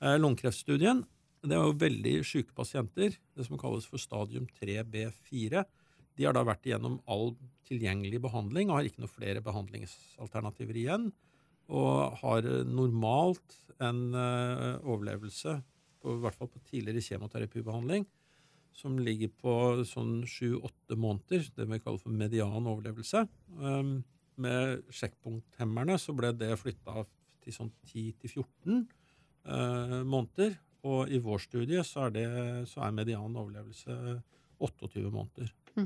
[0.02, 1.06] Eh, lungekreftstudien,
[1.44, 5.64] det er jo veldig syke pasienter, det som kalles for stadium 3B4.
[6.18, 7.36] De har da vært igjennom all
[7.70, 11.12] tilgjengelig behandling og har ikke noe flere behandlingsalternativer igjen.
[11.70, 15.60] Og har normalt en eh, overlevelse,
[16.00, 18.06] på, i hvert fall på tidligere kjemoterapibehandling,
[18.80, 19.54] som ligger på
[19.88, 23.26] sånn sju-åtte måneder, det vi kaller for median overlevelse.
[23.60, 24.00] Um,
[24.40, 27.04] med sjekkpunkthemmerne så ble det flytta
[27.44, 30.56] til sånn 10-14 eh, måneder.
[30.88, 32.28] Og i vår studie så er, det,
[32.72, 33.98] så er median overlevelse
[34.64, 35.52] 28 måneder.
[35.76, 35.84] Så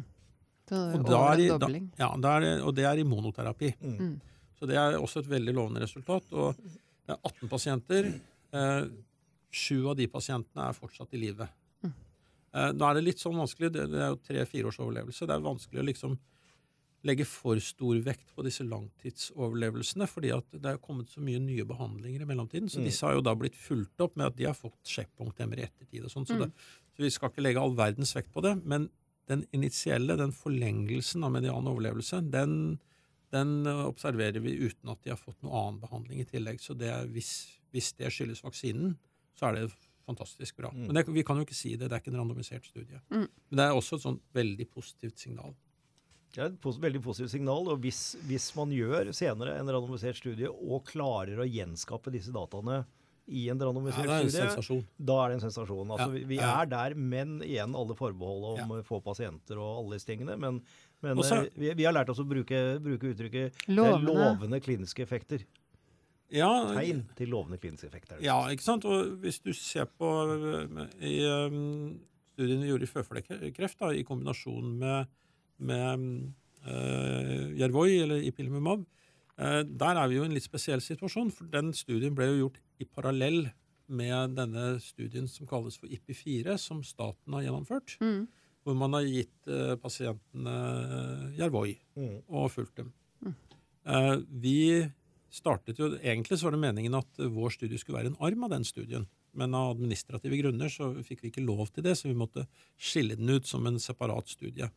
[0.70, 1.88] det er Og, da over er i, en da, dobling.
[2.00, 3.72] ja, da er det, og det er i monoterapi.
[3.82, 4.14] Mm.
[4.64, 6.30] Så det er også et veldig lovende resultat.
[6.32, 8.14] Og det er 18 pasienter.
[8.56, 8.86] Eh,
[9.54, 11.46] Sju av de pasientene er fortsatt i live.
[11.84, 15.28] Eh, nå er det litt sånn vanskelig, det, er jo tre-fire års overlevelse.
[15.28, 16.16] Det er vanskelig å liksom
[17.04, 21.66] legge for stor vekt på disse langtidsoverlevelsene, fordi at det er kommet så mye nye
[21.68, 22.70] behandlinger i mellomtiden.
[22.72, 22.86] Så Mm.
[22.88, 26.06] disse har jo da blitt fulgt opp med at de har fått sjekkpunkthemmer i ettertid.
[26.06, 26.54] og sånn, så, Mm.
[26.96, 28.64] så vi skal ikke legge all verdens vekt på det.
[28.66, 28.90] Men
[29.28, 32.80] den initielle, den forlengelsen av median overlevelse, den,
[33.34, 36.62] den eh, observerer vi uten at de har fått noe annen behandling i tillegg.
[36.64, 37.34] Så det er, hvis,
[37.74, 38.96] hvis det skyldes vaksinen,
[39.38, 39.68] så er det
[40.06, 40.72] fantastisk bra.
[40.76, 40.88] Mm.
[40.88, 43.00] Men det, vi kan jo ikke si det, det er ikke en randomisert studie.
[43.14, 43.28] Mm.
[43.28, 45.56] Men det er også et sånt veldig positivt signal.
[46.34, 47.68] Det er et pos veldig positivt signal.
[47.70, 52.82] og hvis, hvis man gjør senere en randomisert studie og klarer å gjenskape disse dataene
[53.32, 54.82] i en randomisert er en studie, sensasjon.
[54.98, 55.92] da er det en sensasjon.
[55.94, 60.00] Altså, Ja, vi, vi er der, men igjen alle forbehold om få pasienter og alle
[60.00, 60.36] disse tingene.
[60.42, 60.60] Men,
[61.04, 64.14] men Også- eh, vi, vi har lært oss å bruke, bruke uttrykket er Lovende.
[64.16, 65.44] lovende kliniske effekter.
[66.34, 68.18] Ja, Tegn til lovende kliniske effekter.
[68.24, 68.86] Ja, ikke sant?
[68.90, 72.00] Og hvis du ser på øh, i um,
[72.34, 75.12] studien vi gjorde i føflekkreft, da, i kombinasjon med,
[75.60, 76.08] med
[76.66, 78.86] uh, Yervoy eller ipilimumab,
[79.38, 82.40] uh, der er vi jo i en litt spesiell situasjon, for den studien ble jo
[82.48, 83.52] gjort i parallell
[83.94, 88.24] med denne studien som kalles for IPI4, som staten har gjennomført, Mm.
[88.64, 90.54] Hvor man har gitt eh, pasientene
[91.38, 92.22] Jervoi Mm.
[92.30, 92.94] og fulgt dem.
[93.24, 93.34] Mm.
[93.86, 94.92] Eh, vi
[95.34, 98.44] startet jo, Egentlig så var det meningen at eh, vår studie skulle være en arm
[98.48, 99.08] av den studien.
[99.34, 102.46] Men av administrative grunner så fikk vi ikke lov til det, så vi måtte
[102.78, 104.70] skille den ut som en separat studie.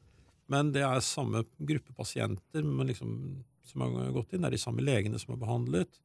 [0.48, 4.44] Men det er samme gruppe pasienter men liksom, som har gått inn.
[4.44, 6.00] Det er de samme legene som har behandlet.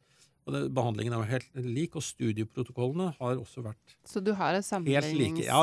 [0.48, 4.56] Og det, Behandlingen er jo helt lik, og studieprotokollene har også vært Så du har
[4.58, 4.66] et.
[5.46, 5.62] Ja,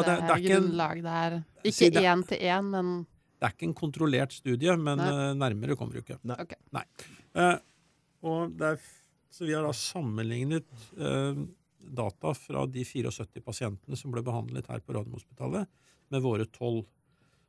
[0.63, 1.45] en- der.
[1.65, 3.07] Ikke én til én, men
[3.41, 5.09] Det er ikke en kontrollert studie, men Nei.
[5.09, 6.19] eh, nærmere kommer du ikke.
[6.25, 6.37] Nei.
[6.43, 6.57] Okay.
[6.73, 6.83] Nei.
[7.35, 7.59] Uh,
[8.23, 8.81] og det er,
[9.31, 10.65] så vi har da sammenlignet
[10.99, 11.35] uh,
[11.79, 15.69] data fra de 74 pasientene som ble behandlet her på Radiumhospitalet,
[16.11, 16.85] med våre 12.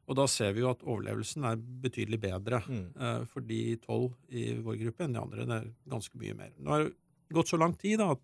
[0.10, 2.86] Og da ser vi jo at overlevelsen er betydelig bedre Mm.
[3.00, 5.46] uh, for de 12 i vår gruppe enn de andre.
[5.46, 6.52] Det er ganske mye mer.
[6.60, 6.92] Nå er
[7.38, 8.24] gått så lang tid da, at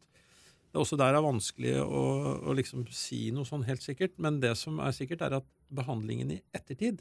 [0.76, 2.04] det også der er vanskelig å,
[2.52, 4.18] å liksom si noe sånn helt sikkert.
[4.20, 7.00] Men det som er sikkert, er at behandlingen i ettertid,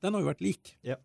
[0.00, 0.72] den har jo vært lik.
[0.86, 0.96] Ja.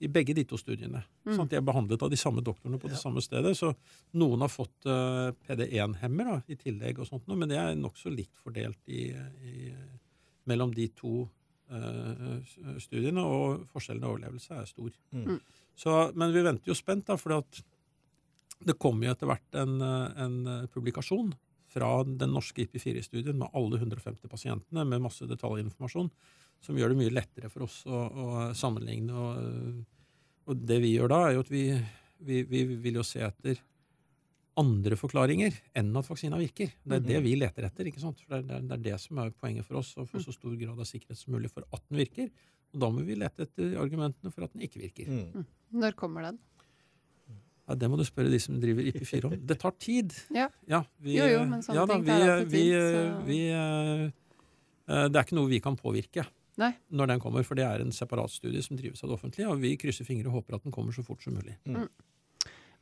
[0.00, 1.02] I begge de to studiene.
[1.26, 1.40] Mm.
[1.42, 3.52] at De er behandlet av de samme doktorene på det samme stedet.
[3.58, 3.74] Så
[4.16, 8.38] noen har fått uh, PD1-hemmer da, i tillegg, og sånt, men det er nokså likt
[8.38, 9.72] fordelt i, i,
[10.48, 11.26] mellom de to
[11.74, 12.38] uh,
[12.80, 14.94] studiene, og forskjellen i overlevelse er stor.
[15.12, 15.42] Mm.
[15.78, 17.36] Så, men vi venter jo spent, da, for
[18.64, 21.30] det kommer jo etter hvert en, eh, en publikasjon
[21.68, 26.10] fra den norske IP4-studien med alle 150 pasientene, med masse detaljinformasjon,
[26.64, 29.14] som gjør det mye lettere for oss å, å sammenligne.
[29.14, 29.82] Og,
[30.48, 31.64] og det vi gjør da, er jo at vi,
[32.24, 33.60] vi, vi vil jo se etter
[34.58, 36.72] andre forklaringer enn at vaksina virker.
[36.82, 37.88] Det er det vi leter etter.
[37.88, 38.20] ikke sant?
[38.24, 40.56] For det er, det er det som er poenget for oss, å få så stor
[40.58, 42.32] grad av sikkerhet som mulig for at den virker.
[42.74, 45.08] Og da må vi lete etter argumentene for at den ikke virker.
[45.08, 45.46] Mm.
[45.84, 46.40] når kommer den?
[47.68, 49.36] Ja, Det må du spørre de som driver IP4 om.
[49.46, 50.14] Det tar tid.
[50.40, 50.48] Ja.
[50.98, 54.04] vi, Jo, jo, men sånne ja, da, ting tar alltid vi, tid, så- vi, eh,
[54.88, 56.24] eh, Det er ikke noe vi kan påvirke
[56.58, 56.72] Nei.
[56.90, 59.60] når den kommer, for det er en separat studie som drives av det offentlige, og
[59.60, 61.54] vi krysser fingre og håper at den kommer så fort som mulig.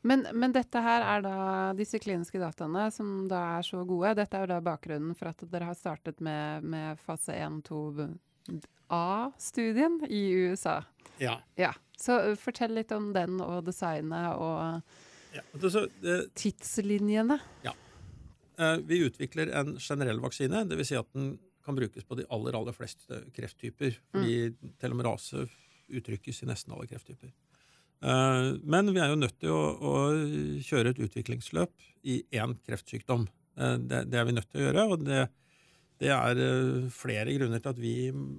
[0.06, 1.36] Men, men dette her er da
[1.74, 4.14] disse kliniske dataene som da er så gode.
[4.14, 7.34] Dette er jo da bakgrunnen for at dere har startet med, med fase
[8.48, 10.82] 1-2A-studien i USA.
[11.18, 11.38] Ja.
[11.56, 14.82] Ja, Så fortell litt om den og designet og
[15.36, 17.38] ja, så, det, tidslinjene.
[17.64, 17.72] Ja.
[18.88, 20.88] vi utvikler en generell vaksine, dvs.
[20.88, 21.34] Si at den
[21.66, 23.98] kan brukes på de aller, aller fleste krefttyper.
[24.12, 25.46] Fordi telomerase
[25.92, 27.32] uttrykkes i nesten alle krefttyper.
[28.62, 29.94] Men vi er jo nødt til å, å
[30.64, 33.26] kjøre et utviklingsløp i én kreftsykdom.
[33.56, 35.26] Det, det er vi nødt til å gjøre, og det,
[36.02, 37.94] det er eh, flere grunner til at vi,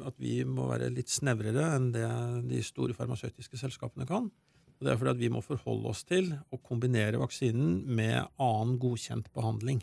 [0.06, 2.08] at vi må være litt snevrere enn det
[2.52, 4.30] de store farmasøytiske selskapene kan.
[4.78, 8.76] Og det er fordi at vi må forholde oss til å kombinere vaksinen med annen
[8.82, 9.82] godkjent behandling.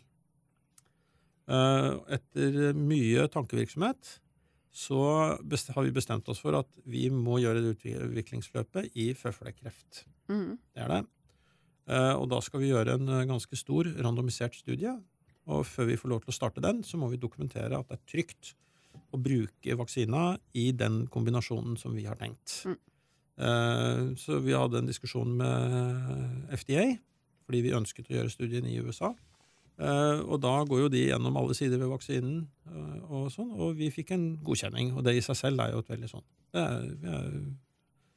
[1.50, 4.18] Eh, Etter mye tankevirksomhet
[4.74, 5.00] så
[5.38, 10.04] har vi bestemt oss for at vi må gjøre det utviklingsløpet i føflekkreft.
[10.30, 10.56] Mm.
[10.74, 11.02] Det er det.
[11.90, 14.94] Eh, Og da skal vi gjøre en ganske stor randomisert studie.
[15.46, 17.98] Og før vi får lov til å starte den, så må vi dokumentere at det
[17.98, 18.54] er trygt
[19.14, 22.62] å bruke vaksina i den kombinasjonen som vi har tenkt.
[22.64, 22.78] Mm.
[23.36, 26.96] Eh, Så vi hadde en diskusjon med FDA,
[27.44, 29.12] fordi vi ønsket å gjøre studien i USA.
[29.78, 33.76] Eh, Og da går jo de gjennom alle sider ved vaksinen, eh, og sånn, og
[33.76, 34.96] vi fikk en godkjenning.
[34.96, 37.56] Og det i seg selv er jo et veldig sånn det er, Vi er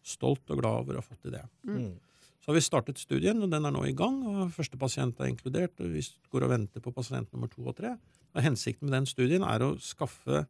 [0.03, 1.43] stolt og glad over å ha fått til det.
[1.65, 1.99] Mm.
[2.47, 4.21] Så har vi startet studien, og den er nå i gang.
[4.23, 5.99] og Første pasient er inkludert, og vi
[6.31, 7.97] går og venter på pasient nummer to og tre.
[8.31, 10.45] Og hensikten med den studien er å skaffe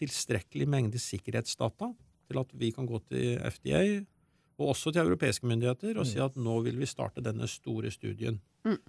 [0.00, 3.82] tilstrekkelig mengde sikkerhetsdata til at vi kan gå til FDA
[4.56, 8.40] og også til europeiske myndigheter og si at nå vil vi starte denne store studien.
[8.64, 8.80] Mm.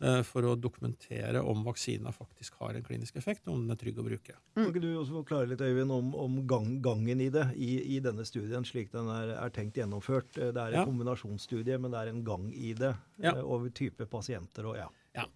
[0.00, 3.80] Eh, for å dokumentere om vaksina faktisk har en klinisk effekt, og om den er
[3.82, 4.32] trygg å bruke.
[4.54, 4.62] Mm.
[4.62, 7.98] Kan ikke du også forklare litt, Øyvind, om, om gang, gangen i det i, i,
[8.00, 10.30] denne studien, slik den er, er tenkt gjennomført?
[10.38, 10.84] Eh, det er en ja.
[10.88, 13.34] kombinasjonsstudie, men det er en gang i det eh, ja.
[13.42, 14.86] over type pasienter og ja.
[15.18, 15.26] ja.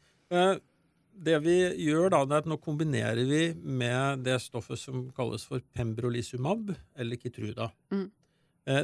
[1.15, 5.45] Det vi gjør da, det er at nå kombinerer vi med det stoffet som kalles
[5.47, 7.69] for pembrolizumab, eller Kitruda.
[7.93, 8.09] Mm.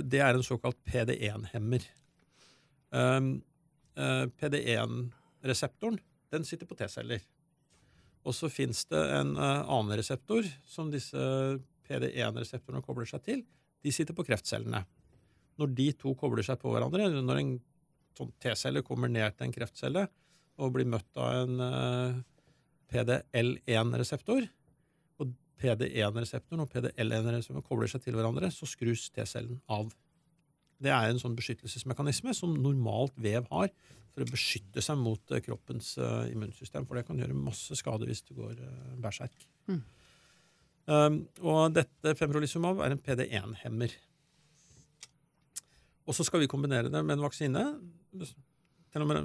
[0.04, 1.88] Det er en såkalt PD1-hemmer.
[3.96, 5.98] PD-1-hemmer reseptoren,
[6.30, 7.22] den sitter på T-celler.
[8.26, 11.18] Og så fins det en eh, annen reseptor som disse
[11.88, 13.44] PD1-reseptorene kobler seg til.
[13.80, 14.82] De sitter på kreftcellene.
[15.60, 17.54] Når de to kobler seg på hverandre, når en
[18.16, 20.06] sånn T-celle kommer ned til en kreftcelle
[20.60, 22.20] og blir møtt av en eh,
[22.92, 24.44] PDL1-reseptor,
[25.20, 29.88] og PD1-reseptoren og PDL1-reseptoren kobler seg til hverandre, så skrus T-cellen av.
[30.80, 33.70] Det er en sånn beskyttelsesmekanisme som normalt vev har
[34.10, 38.08] for å beskytte seg mot eh, kroppens uh, immunsystem, for det kan gjøre masse skade
[38.08, 39.46] hvis det går uh, berserk.
[39.70, 39.80] Mm.
[40.90, 43.94] Um, og dette pembrolizumab er en PD1-hemmer.
[46.08, 47.64] Og så skal vi kombinere det med en vaksine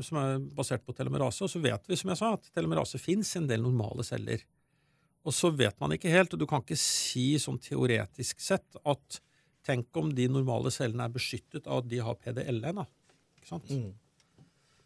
[0.05, 1.41] som er basert på telomerase.
[1.47, 4.43] Og så vet vi som jeg sa, at telomerase fins i en del normale celler.
[5.25, 9.19] Og så vet man ikke helt, og du kan ikke si sånn teoretisk sett at
[9.65, 12.81] tenk om de normale cellene er beskyttet av at de har PDL-en.
[12.81, 12.85] da.
[13.39, 13.71] Ikke sant?
[13.71, 13.93] Mm.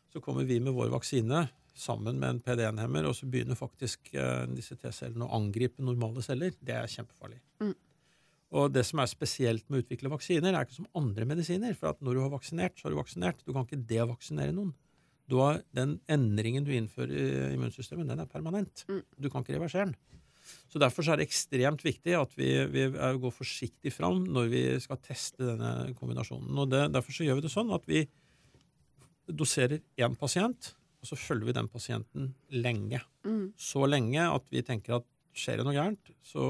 [0.09, 1.45] Så kommer vi med vår vaksine
[1.79, 6.55] sammen med en PD1-hemmer, og så begynner faktisk eh, disse T-cellene å angripe normale celler.
[6.59, 7.39] Det er kjempefarlig.
[7.63, 7.75] Mm.
[8.59, 11.75] Og det som er spesielt med å utvikle vaksiner, er ikke som andre medisiner.
[11.77, 13.43] For at når du har vaksinert, så har du vaksinert.
[13.45, 14.73] Du kan ikke devaksinere noen.
[15.29, 18.83] Du har, den endringen du innfører i immunsystemet, den er permanent.
[18.89, 19.03] Mm.
[19.21, 19.97] Du kan ikke reversere den.
[20.69, 24.63] Så Derfor så er det ekstremt viktig at vi, vi går forsiktig fram når vi
[24.83, 26.51] skal teste denne kombinasjonen.
[26.62, 28.03] Og det, Derfor så gjør vi det sånn at vi
[29.29, 33.01] doserer én pasient, og så følger vi den pasienten lenge.
[33.25, 33.51] Mm.
[33.57, 35.07] Så lenge at vi tenker at
[35.39, 36.43] skjer det noe gærent, så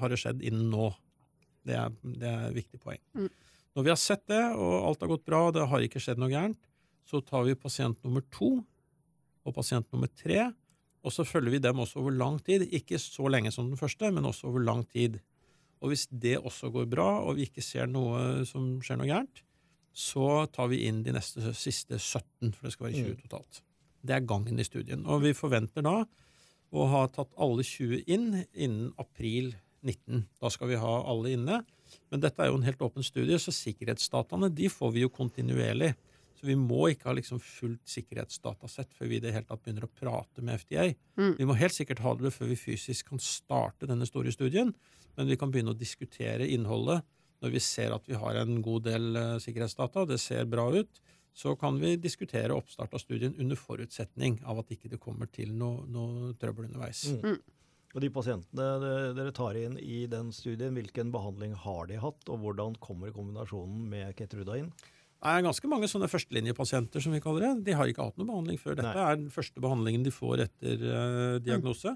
[0.00, 0.90] har det skjedd innen nå.
[1.62, 3.00] Det er, det er et viktig poeng.
[3.14, 3.28] Mm.
[3.76, 6.20] Når vi har sett det, og alt har gått bra, og det har ikke skjedd
[6.20, 6.58] noe gærent,
[7.08, 8.56] så tar vi pasient nummer to
[9.42, 10.50] og pasient nummer tre,
[11.02, 12.62] og så følger vi dem også over lang tid.
[12.72, 15.18] Ikke så lenge som den første, men også over lang tid.
[15.82, 19.42] Og hvis det også går bra, og vi ikke ser noe som skjer noe gærent,
[19.92, 23.22] så tar vi inn de neste siste 17, for det skal være 20 Mm.
[23.26, 23.62] totalt.
[24.06, 25.04] Det er gangen i studien.
[25.06, 26.04] Og vi forventer da
[26.72, 30.26] å ha tatt alle 20 inn innen april 19.
[30.40, 31.64] Da skal vi ha alle inne.
[32.10, 35.94] Men dette er jo en helt åpen studie, så sikkerhetsdataene de får vi jo kontinuerlig.
[36.42, 39.86] Så vi må ikke ha liksom fullt sikkerhetsdatasett før vi i det hele tatt begynner
[39.86, 40.88] å prate med FDA.
[41.14, 41.36] Mm.
[41.38, 44.72] Vi må helt sikkert ha det før vi fysisk kan starte denne store studien,
[45.14, 47.06] men vi kan begynne å diskutere innholdet
[47.42, 51.00] når vi ser at vi har en god del eh, sikkerhetsdata, det ser bra ut,
[51.34, 55.54] så kan vi diskutere oppstart av studien under forutsetning av at ikke det kommer til
[55.56, 57.06] noe, noe trøbbel underveis.
[57.22, 57.38] Mm.
[57.92, 62.42] Og de pasientene dere tar inn i den studien, hvilken behandling har de hatt, og
[62.42, 64.70] hvordan kommer kombinasjonen med Ketruda inn?
[65.22, 67.64] Det er ganske mange sånne førstelinjepasienter, som vi kaller det.
[67.68, 68.74] De har ikke hatt noe behandling før.
[68.74, 69.04] Dette Nei.
[69.12, 71.94] er den første behandlingen de får etter uh, diagnose.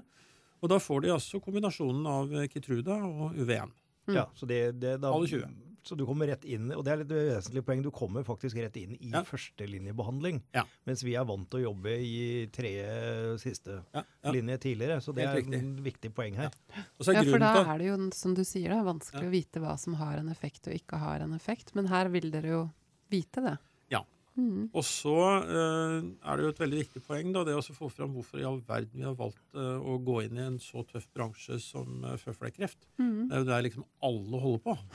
[0.63, 3.73] Og da får de altså kombinasjonen av eh, Kitruda og UV1.
[4.07, 4.15] Mm.
[4.15, 5.51] Ja, så, det, det, da, Alle 20.
[5.85, 8.79] så du kommer rett inn, og det er litt vesentlig poeng, du kommer faktisk rett
[8.79, 9.21] inn i Ja.
[9.27, 10.39] førstelinjebehandling.
[10.55, 10.63] Ja.
[10.87, 14.31] Mens vi er vant til å jobbe i tredje siste Ja, ja.
[14.33, 14.97] linje tidligere.
[15.03, 16.49] Så det Helt er et viktig poeng her.
[16.97, 19.29] Og så er Ja, for da er det jo, som du sier, da, vanskelig Ja.
[19.29, 21.75] å vite hva som har en effekt og ikke har en effekt.
[21.75, 22.63] Men her vil dere jo
[23.11, 23.55] vite det.
[23.93, 24.01] Ja.
[24.37, 24.67] Mm.
[24.69, 28.13] Og så eh, er det jo et veldig viktig poeng da, det å få fram
[28.13, 31.07] hvorfor i all verden vi har valgt eh, å gå inn i en så tøff
[31.15, 32.85] bransje som uh, føflekkreft.
[33.01, 33.29] Mm.
[33.29, 34.77] Det er jo der liksom alle holder på.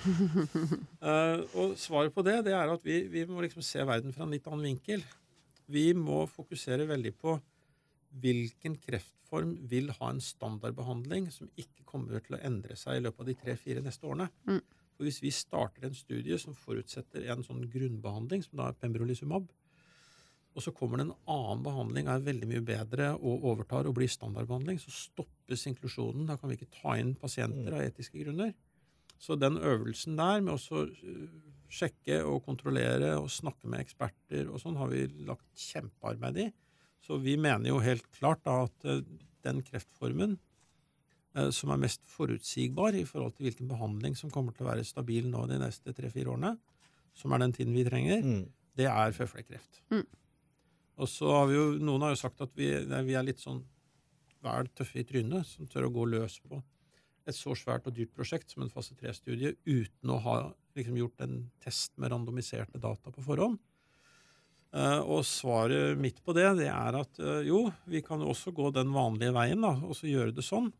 [1.02, 4.22] Eh, og svaret på det, det er at vi, vi må liksom se verden fra
[4.22, 5.02] en litt annen vinkel.
[5.72, 7.34] Vi må fokusere veldig på
[8.22, 13.24] hvilken kreftform vil ha en standardbehandling som ikke kommer til å endre seg i løpet
[13.24, 14.28] av de tre-fire neste årene.
[14.46, 14.62] Mm.
[14.96, 19.48] For Hvis vi starter en studie som forutsetter en sånn grunnbehandling, som da er pembrolizumab,
[20.52, 24.10] og så kommer det en annen behandling er veldig mye bedre og overtar og blir
[24.12, 26.26] standardbehandling, så stoppes inklusjonen.
[26.28, 28.52] Da kan vi ikke ta inn pasienter av etiske grunner.
[29.22, 31.26] Så den øvelsen der med å øh,
[31.72, 36.48] sjekke og kontrollere og snakke med eksperter og sånn har vi lagt kjempearbeid i.
[37.02, 39.04] Så vi mener jo helt klart da at eh,
[39.46, 40.36] den kreftformen
[41.54, 45.30] som er mest forutsigbar i forhold til hvilken behandling som kommer til å være stabil
[45.32, 46.50] nå de neste tre-fire årene,
[47.16, 48.42] som er den tiden vi trenger, Mm.
[48.76, 49.80] det er føflekkreft.
[49.90, 50.04] Mm.
[51.00, 53.62] Og så har vi jo, Noen har jo sagt at vi, vi er litt sånn
[54.42, 56.60] vel tøffe i trynet, som tør å gå løs på
[57.28, 60.36] et så svært og dyrt prosjekt som en fase 3-studie uten å ha
[60.76, 63.60] liksom, gjort en test med randomiserte data på forhånd.
[64.72, 68.54] Uh, og svaret mitt på det, det er at uh, jo, vi kan jo også
[68.56, 70.70] gå den vanlige veien da, og så gjøre det sånn.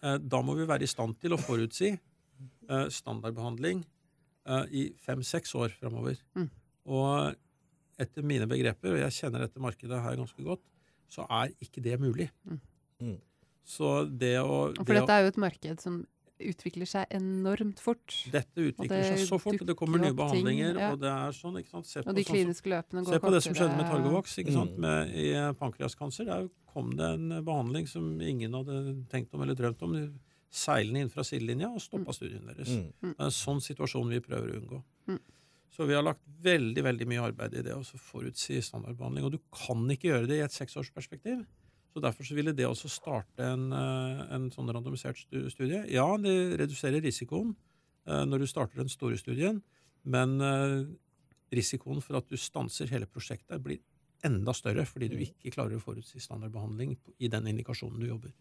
[0.00, 5.52] Eh, da må vi være i stand til å forutsi eh, standardbehandling eh, i fem-seks
[5.60, 6.20] år framover.
[6.38, 6.48] Mm.
[6.90, 10.62] Og etter mine begreper, og jeg kjenner dette markedet her ganske godt,
[11.10, 12.30] så er ikke det mulig.
[12.48, 12.62] Mm.
[13.00, 13.18] Mm.
[13.66, 16.00] Så det å, For det For dette er jo et marked som
[16.50, 18.14] utvikler seg enormt fort.
[18.32, 20.90] dette utvikler det seg så fort, og det kommer nye behandlinger, ting, ja.
[20.94, 21.90] og det er sånn, ikke sant?
[21.90, 24.00] Se på, Og de sånn, kliniske løpene går se på det som skjedde med kortere.
[24.00, 24.76] Targovax ikke sant?
[24.76, 24.86] Mm.
[24.86, 26.28] Med, i eh, pankreaskancer.
[26.30, 28.80] Der kom det en eh, behandling som ingen hadde
[29.12, 29.98] tenkt om eller drømt om.
[30.50, 32.72] Seilende inn fra sidelinja og stoppa studien deres.
[32.74, 32.88] Mm.
[33.04, 34.80] Det er en sånn situasjon vi prøver å unngå.
[35.12, 35.20] Mm.
[35.70, 39.28] Så vi har lagt veldig veldig mye arbeid i det å forutsi standardbehandling.
[39.28, 41.44] Og du kan ikke gjøre det i et seksårsperspektiv.
[41.90, 45.18] Så Derfor så ville det også starte en, eh, en sånn randomisert
[45.50, 45.84] studie.
[45.90, 47.56] Ja, det reduserer risikoen
[48.06, 49.62] eh, når du starter den store studien,
[50.04, 50.84] men eh,
[51.52, 53.80] risikoen for at du stanser hele prosjektet, blir
[54.22, 58.32] enda større fordi du ikke klarer å forutsi standardbehandling i den indikasjonen du jobber.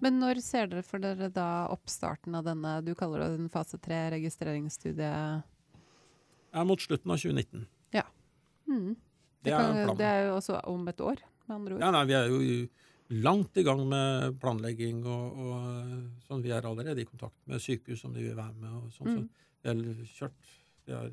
[0.00, 3.80] Men når ser dere for dere da oppstarten av denne, du kaller det den fase
[3.82, 5.10] 3 registreringsstudie?
[6.52, 7.66] Ja, mot slutten av 2019.
[8.68, 8.96] Mm.
[9.42, 11.16] Det er kan- det er jo også om et år,
[11.48, 11.82] med andre ord.
[11.86, 12.68] Ja, nei, Vi er jo
[13.24, 16.42] langt i gang med planlegging, og, og sånn.
[16.44, 18.70] vi er allerede i kontakt med sykehus som de vil være med.
[18.82, 19.22] og sånn, Mm.
[19.24, 20.52] så Vi har kjørt
[20.86, 21.08] Vi har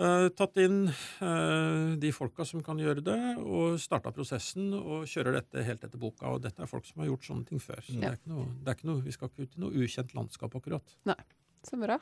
[0.00, 0.88] uh, tatt inn
[1.22, 5.98] uh, de folka som kan gjøre det, og starta prosessen og kjører dette helt etter
[5.98, 6.26] boka.
[6.32, 7.82] Og dette er folk som har gjort sånne ting før.
[7.86, 9.84] Så det, er ikke noe, det er ikke noe, vi skal ikke ut i noe
[9.84, 10.96] ukjent landskap, akkurat.
[11.10, 11.18] Nei,
[11.62, 11.98] Så bra.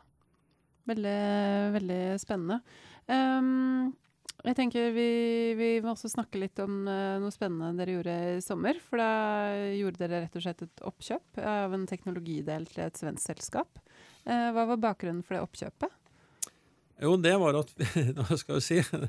[0.88, 1.18] Veldig,
[1.76, 2.56] veldig spennende.
[3.12, 3.92] Ehm,
[4.42, 5.08] jeg tenker vi,
[5.58, 8.80] vi må også snakke litt om eh, noe spennende dere gjorde i sommer.
[8.82, 9.10] For da
[9.76, 13.82] gjorde dere rett og slett et oppkjøp av en teknologidel til et svensk selskap.
[14.26, 15.98] Eh, hva var bakgrunnen for det oppkjøpet?
[17.02, 17.72] Jo, det var at
[18.18, 19.00] Hva skal jeg si?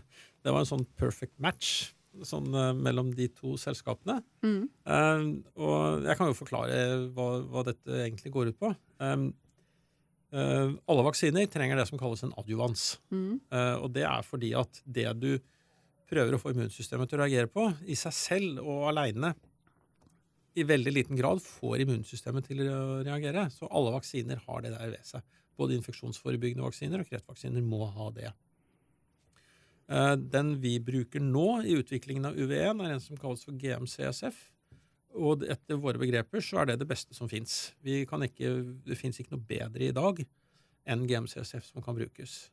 [0.43, 4.19] Det var en sånn perfect match sånn, eh, mellom de to selskapene.
[4.45, 4.67] Mm.
[4.85, 6.81] Um, og jeg kan jo forklare
[7.15, 8.73] hva, hva dette egentlig går ut på.
[9.01, 9.31] Um,
[10.33, 12.85] uh, alle vaksiner trenger det som kalles en adjuvans.
[13.13, 13.39] Mm.
[13.53, 15.31] Uh, og det er fordi at det du
[16.09, 19.33] prøver å få immunsystemet til å reagere på, i seg selv og aleine,
[20.53, 23.47] i veldig liten grad får immunsystemet til å reagere.
[23.49, 25.23] Så alle vaksiner har det der ved seg.
[25.57, 28.29] Både infeksjonsforebyggende vaksiner og kreftvaksiner må ha det.
[29.89, 34.37] Uh, Den vi bruker nå i utviklingen av UV1, er en som kalles for GMCSF.
[35.13, 37.73] Og etter våre begreper så er det det beste som fins.
[37.83, 40.23] Det fins ikke noe bedre i dag
[40.89, 42.49] enn GMCSF som kan brukes.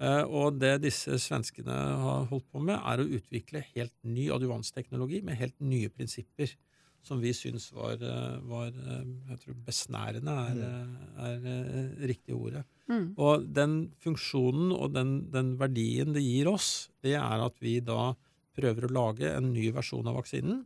[0.00, 5.22] Eh, Og det disse svenskene har holdt på med, er å utvikle helt ny adjuvansteknologi
[5.24, 6.52] med helt nye prinsipper.
[7.06, 12.64] Som vi syns var, eh, var eh, jeg tror besnærende er, eh, er riktig ordet.
[12.90, 13.14] Mm.
[13.16, 18.14] Og den funksjonen og den, den verdien det gir oss, det er at vi da
[18.56, 20.64] prøver å lage en ny versjon av vaksinen.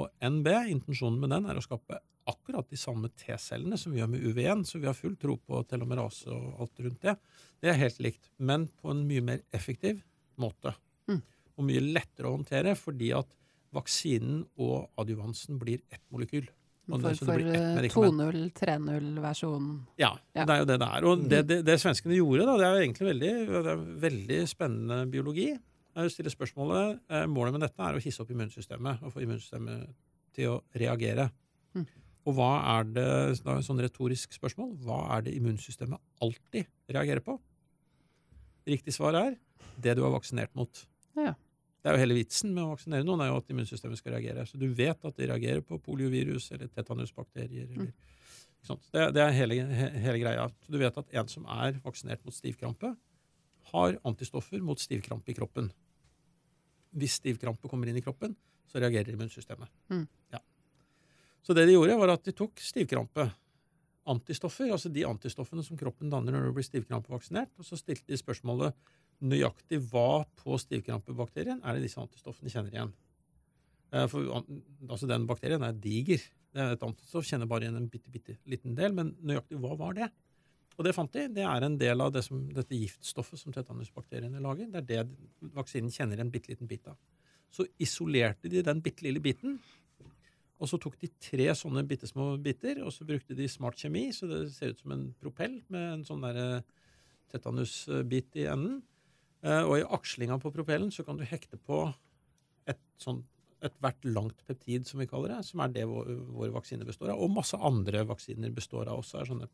[0.00, 1.98] Og NB, intensjonen med den, er å skape
[2.30, 5.62] akkurat de samme T-cellene som vi gjør med UV1, så vi har full tro på
[5.70, 7.16] telomerase og alt rundt det.
[7.60, 10.02] Det er helt likt, men på en mye mer effektiv
[10.40, 10.72] måte.
[11.10, 11.20] Mm.
[11.58, 13.28] Og mye lettere å håndtere, fordi at
[13.74, 16.46] vaksinen og adjuvansen blir ett molekyl.
[16.90, 18.20] For, det- så det for blir ett eh, medikament.
[18.20, 19.74] 2.0-3.0-versjonen.
[20.00, 20.44] Ja, Ja.
[20.44, 21.04] det er jo det det er.
[21.06, 24.98] Og det, det, det svenskene gjorde, da, det er jo egentlig veldig, er veldig spennende
[25.12, 25.50] biologi.
[25.96, 29.88] Jeg stiller spørsmålet, eh, Målet med dette er å hisse opp immunsystemet og få immunsystemet
[30.36, 31.30] til å reagere.
[31.74, 31.86] Mm.
[32.28, 33.06] Og hva er det,
[33.42, 37.38] da er sånn retorisk spørsmål, hva er det immunsystemet alltid reagerer på?
[38.68, 39.38] Riktig svar er
[39.80, 40.84] det du er vaksinert mot.
[41.16, 41.34] Ja.
[41.80, 44.44] Det er jo hele vitsen med å vaksinere noen, er jo at immunsystemet skal reagere.
[44.46, 47.70] Så du vet at de reagerer på poliovirus eller tetanusbakterier.
[47.70, 47.78] Mm.
[47.80, 48.18] Eller,
[48.60, 48.90] ikke sant?
[48.92, 50.44] Det, det er hele, he, hele greia.
[50.60, 52.92] Så du vet at en som er vaksinert mot stivkrampe,
[53.72, 55.70] har antistoffer mot stivkrampe i kroppen.
[56.96, 58.34] Hvis stivkrampe kommer inn i kroppen,
[58.70, 59.70] så reagerer immunsystemet.
[59.90, 60.06] Mm.
[60.34, 60.40] Ja.
[61.42, 63.28] Så det de gjorde, var at de tok stivkrampe.
[64.10, 67.52] Antistoffer, altså de antistoffene som kroppen danner når du blir stivkrampevaksinert.
[67.60, 68.74] Og så stilte de spørsmålet
[69.20, 72.92] nøyaktig hva på stivkrampebakterien er det disse antistoffene kjenner igjen.
[73.92, 74.30] Eh, For
[74.88, 76.22] altså den bakterien er diger.
[76.50, 79.76] Det er et antistoff kjenner bare igjen en bitte, bitte liten del, men nøyaktig hva
[79.78, 80.10] var det?
[80.80, 81.26] Og det fant de.
[81.36, 84.70] Det er en del av det som, dette giftstoffet som tetanusbakteriene lager.
[84.72, 86.96] Det er det vaksinen kjenner en bitte liten bit av.
[87.52, 89.58] Så isolerte de den bitte lille biten,
[90.60, 94.06] og så tok de tre sånne bitte små biter, og så brukte de smart kjemi,
[94.12, 96.66] så det ser ut som en propell med en sånn der eh,
[97.32, 98.78] tetanusbit i enden.
[99.44, 101.86] Eh, og i akslinga på propellen så kan du hekte på
[102.68, 103.26] et sånt
[103.64, 107.20] ethvert langt peptid, som vi kaller det, som er det vår, vår vaksine består av.
[107.20, 109.48] Og masse andre vaksiner består av også, er sånne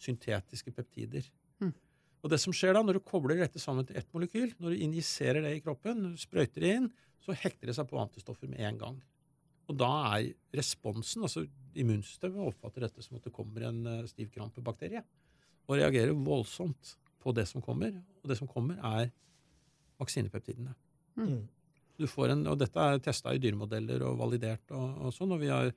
[0.00, 1.26] syntetiske peptider.
[1.60, 1.74] Mm.
[2.20, 4.82] Og det som skjer da, når du kobler dette sammen til ett molekyl, når du
[4.86, 6.90] injiserer det i kroppen, sprøyter det inn,
[7.24, 8.98] så hekter det seg på antistoffer med en gang.
[9.70, 11.44] Og da er responsen, altså
[11.78, 15.04] immunsystemet oppfatter dette som at det kommer en uh, stivkrampebakterie,
[15.70, 17.94] og reagerer voldsomt på det som kommer.
[18.24, 19.12] Og det som kommer, er
[20.00, 20.74] vaksinepeptidene.
[21.20, 21.44] Mm.
[22.00, 25.36] Du får en, og dette er testa i dyremodeller og validert og, og sånn.
[25.36, 25.70] Og vi har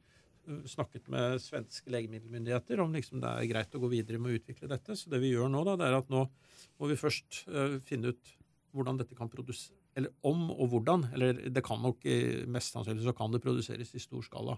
[0.69, 4.69] snakket med svenske legemiddelmyndigheter om liksom det er greit å gå videre med å utvikle
[4.71, 4.97] dette.
[4.99, 6.25] Så det vi gjør nå, da, det er at nå
[6.79, 8.33] må vi først uh, finne ut
[8.73, 11.03] hvordan dette kan produseres Eller om og hvordan.
[11.13, 12.01] Eller det kan nok
[12.49, 14.55] mest sannsynlig så kan det produseres i stor skala.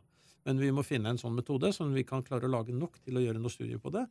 [0.48, 3.18] Men vi må finne en sånn metode som vi kan klare å lage nok til
[3.20, 4.06] å gjøre noe studie på det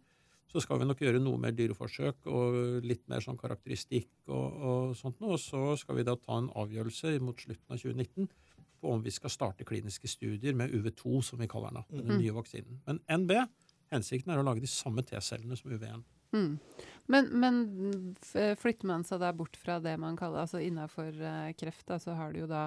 [0.55, 4.93] så skal vi nok gjøre noe mer dyreforsøk og litt mer sånn karakteristikk og, og
[4.99, 5.35] sånt noe.
[5.35, 8.29] Og så skal vi da ta en avgjørelse mot slutten av 2019
[8.85, 12.19] på om vi skal starte kliniske studier med UV2, som vi kaller den, den mm.
[12.21, 12.81] nye vaksinen.
[12.87, 13.33] Men NB,
[13.95, 16.05] hensikten er å lage de samme T-cellene som UV1.
[16.35, 16.59] Mm.
[17.07, 18.17] Men, men,
[18.59, 22.17] flytter man seg da bort fra det man kaller altså Innenfor uh, kreft da, så
[22.19, 22.65] har du jo da,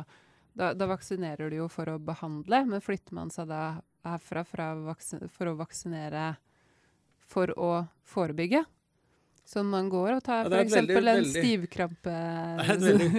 [0.56, 5.52] da, da vaksinerer du jo for å behandle, men flytter man seg da herfra for
[5.52, 6.30] å vaksinere
[7.28, 7.72] for å
[8.08, 8.64] forebygge.
[9.48, 10.76] Som man går og tar ja, f.eks.
[10.76, 10.88] en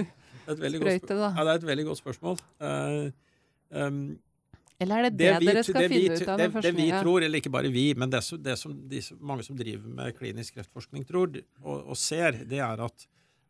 [0.57, 1.29] stivkrampesprøyte, da.
[1.35, 2.41] Ja, det er et veldig godt spørsmål.
[2.63, 3.11] Uh,
[3.75, 4.01] um,
[4.79, 6.49] eller er det det, det vi, dere skal det finne vi, ut av Det?
[6.63, 9.59] Det vi tror, eller ikke bare vi, men det, som, det som de, mange som
[9.59, 11.33] driver med klinisk kreftforskning tror
[11.65, 13.09] og, og ser, det er at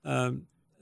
[0.08, 0.32] uh,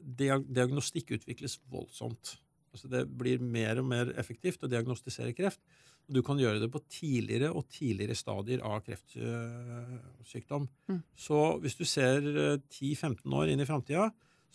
[0.07, 2.37] diagnostikk utvikles voldsomt.
[2.77, 5.63] Altså det blir mer og mer effektivt å diagnostisere kreft.
[6.07, 10.69] Og du kan gjøre det på tidligere og tidligere stadier av kreftsykdom.
[10.93, 11.01] Mm.
[11.19, 14.07] Så hvis du ser 10-15 eh, år inn i framtida,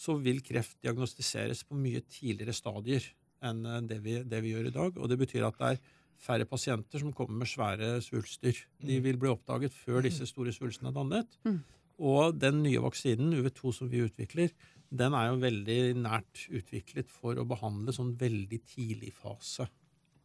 [0.01, 3.05] så vil kreft diagnostiseres på mye tidligere stadier
[3.45, 4.97] enn eh, det vi, det vi, gjør i dag.
[4.97, 5.83] Og det betyr at det er
[6.21, 8.57] færre pasienter som kommer med svære svulster.
[8.81, 9.05] De mm.
[9.07, 10.07] vil bli oppdaget før mm.
[10.09, 11.37] disse store svulstene er dannet.
[11.47, 11.61] Mm.
[12.01, 14.53] Og den nye vaksinen, UV2, som vi utvikler,
[14.91, 19.67] den er jo veldig nært utviklet for å behandle sånn veldig tidlig fase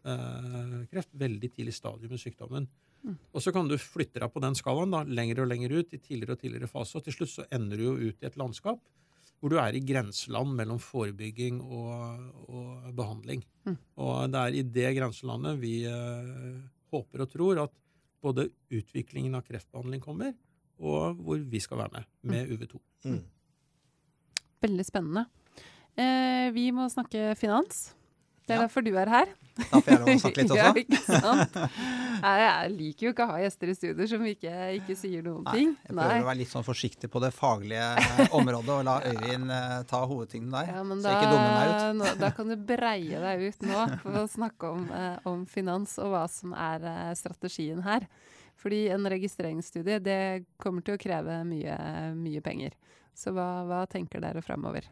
[0.08, 1.12] eh, kreft.
[1.20, 2.68] Veldig tidlig stadium i sykdommen.
[3.06, 3.18] Mm.
[3.36, 6.00] Og så kan du flytte deg på den skalaen da, lenger og lenger ut i
[6.00, 6.96] tidligere og tidligere fase.
[6.98, 8.80] Og til slutt så ender du jo ut i et landskap
[9.40, 13.44] hvor du er i grenseland mellom forebygging og, og behandling.
[13.66, 13.76] Mm.
[14.02, 16.56] Og det er i det grenselandet vi eh,
[16.94, 17.74] håper og tror at
[18.24, 20.32] både utviklingen av kreftbehandling kommer,
[20.82, 22.54] og hvor vi skal være med, med mm.
[22.56, 22.80] UV2.
[23.06, 23.20] Mm.
[24.66, 25.26] Veldig spennende.
[25.96, 27.90] Eh, vi må snakke finans.
[28.46, 28.66] Det er ja.
[28.68, 29.30] derfor du er her.
[29.56, 30.60] Da får jeg lov å snakke litt også.
[30.60, 31.56] ja, ikke sant?
[32.16, 35.54] Jeg liker jo ikke å ha gjester i studio som ikke, ikke sier noen Nei,
[35.56, 35.72] ting.
[35.82, 36.20] Jeg prøver Nei.
[36.22, 37.88] å være litt sånn forsiktig på det faglige
[38.38, 40.70] området og la Øyvind uh, ta hovedtingen der.
[40.70, 41.98] Ja, så jeg ikke dummer meg ut.
[41.98, 45.96] Nå, da kan du breie deg ut nå for å snakke om, uh, om finans
[46.02, 48.06] og hva som er uh, strategien her.
[48.62, 50.20] Fordi en registreringsstudie det
[50.62, 51.74] kommer til å kreve mye,
[52.16, 52.78] mye penger.
[53.16, 54.86] Så hva, hva tenker dere framover?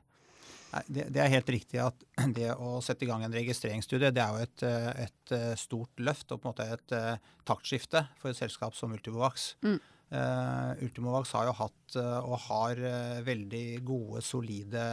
[0.89, 2.05] Det, det, er helt riktig at
[2.39, 4.69] det å sette i gang en registreringsstudie det er jo et,
[5.07, 9.55] et stort løft og på en måte et uh, taktskifte for et selskap som Ultimovax.
[9.65, 9.77] Mm.
[10.15, 12.81] Uh, Ultimovax har jo hatt uh, og har
[13.27, 14.85] veldig gode, solide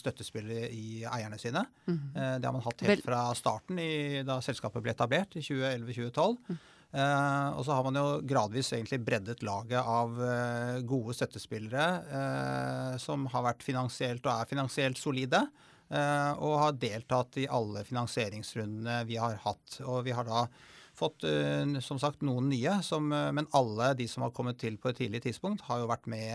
[0.00, 1.64] støttespillere i eierne sine.
[1.86, 2.04] Mm.
[2.14, 6.38] det har man hatt helt fra starten, i, da selskapet ble etablert i 2011-2012.
[6.48, 6.62] Mm.
[6.94, 12.92] Eh, og så har man jo gradvis egentlig breddet laget av eh, gode støttespillere eh,
[13.02, 15.46] som har vært finansielt og er finansielt solide.
[15.94, 19.76] Og har deltatt i alle finansieringsrundene vi har hatt.
[19.84, 20.40] Og vi har da
[20.98, 24.76] fått uh, som sagt noen nye, som, uh, men alle de som har kommet til
[24.80, 26.32] på et tidlig tidspunkt, har jo vært med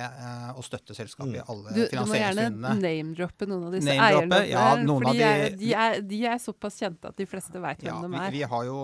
[0.58, 1.40] å støtte selskapet mm.
[1.40, 2.54] i alle du, finansieringsrundene.
[2.56, 4.42] Du må gjerne name-droppe noen av disse eierne.
[4.50, 7.96] Ja, noen av de, er, de, er, de, er, såpass kjente at de fleste ja,
[8.00, 8.32] hvem de er.
[8.34, 8.78] Vi, vi har jo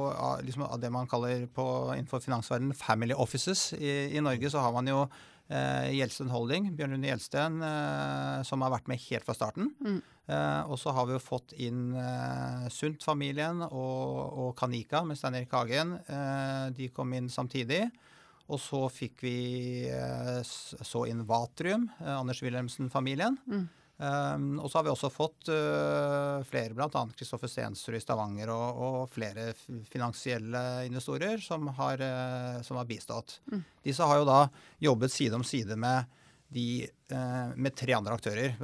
[0.45, 1.65] liksom, det man kaller på,
[1.95, 3.73] innenfor finansverdenen family offices.
[3.73, 8.63] I, I, Norge så har man jo eh, Gjelsten Holding, Bjørn Rune Gjelsten, eh, som
[8.65, 9.69] har vært med helt fra starten.
[9.77, 9.99] Mm.
[10.25, 15.37] Eh, og så har vi jo fått inn eh, Sundt-familien og, og, Kanika med Stein
[15.37, 15.99] Erik Hagen.
[16.01, 17.83] Eh, de kom inn samtidig.
[18.45, 19.37] Og så fikk vi
[19.89, 23.37] eh, så inn Vatrium, eh, Anders Wilhelmsen-familien.
[23.45, 23.65] Mm.
[23.97, 26.89] Um, og så har vi også fått uh, flere, bl.a.
[27.15, 29.53] Kristoffer Stensrud i Stavanger og, og, flere
[29.87, 33.39] finansielle investorer som har, uh, som har bistått.
[33.53, 33.63] Mm.
[33.87, 34.41] Disse har jo da
[34.83, 36.11] jobbet side om side med,
[36.51, 36.83] de,
[37.13, 38.59] uh, med tre andre aktører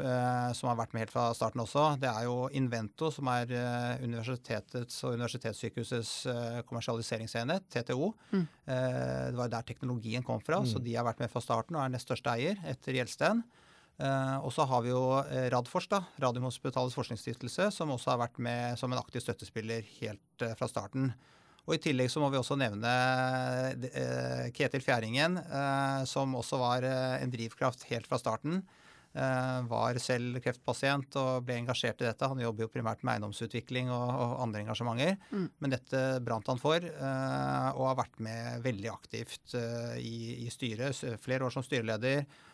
[0.57, 1.87] som har vært med helt fra starten også.
[2.03, 3.55] Det er jo Invento, som er
[4.03, 6.13] universitetets og universitetssykehusets
[6.67, 8.11] kommersialiseringsenhet, TTO.
[8.35, 8.45] Mm.
[8.67, 10.69] det var der teknologien kom fra, mm.
[10.75, 13.45] så de har vært med fra starten og er nest største eier etter Gjelsten.
[14.01, 18.39] Uh, og så har vi jo eh, Radfors, da, Radiumhospitalets forskningsstiftelse, som også har vært
[18.41, 21.11] med som en aktiv støttespiller helt uh, fra starten.
[21.67, 22.89] Og I tillegg så må vi også nevne
[24.57, 25.35] Ketil Fjæringen,
[26.09, 26.87] som også var
[27.21, 28.63] en drivkraft helt fra starten.
[29.69, 32.31] var selv kreftpasient og ble engasjert i dette.
[32.33, 35.21] Han jobber jo primært med eiendomsutvikling og, andre engasjementer.
[35.29, 35.47] Mm.
[35.61, 39.53] Men dette brant han for, og har vært med veldig aktivt
[40.01, 40.97] i, i styret.
[41.21, 42.49] Flere år som styreleder Eh,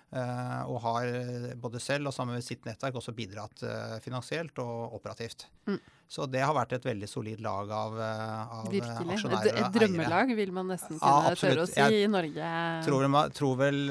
[0.64, 4.96] og har eh, både selv og sammen med sitt nettverk også bidratt eh, finansielt og
[4.96, 5.50] operativt.
[5.68, 5.80] Mm.
[6.08, 9.18] Så det har vært et veldig solid lag av, av Virkelig.
[9.18, 12.52] aksjonærer et, et drømmelag vil man nesten kunne ja, tørre å si Jeg i Norge.
[12.86, 13.82] Tror, tror vel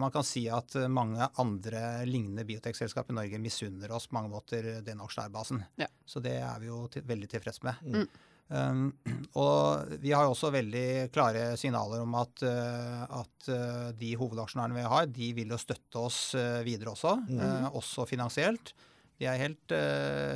[0.00, 4.70] man kan si at mange andre lignende biotekselskap i Norge misunner oss på mange måter
[4.86, 5.60] den aksjonærbasen.
[5.76, 5.90] Ja.
[6.08, 7.84] Så det er vi jo til, veldig tilfreds med.
[7.84, 8.08] Mm.
[8.46, 8.92] Um,
[9.34, 14.78] og vi har jo også veldig klare signaler om at, uh, at uh, de hovedaksjonærene
[14.78, 17.72] vi har, de vil jo støtte oss uh, videre også, mm.
[17.74, 18.74] også finansielt.
[19.16, 19.72] De helt,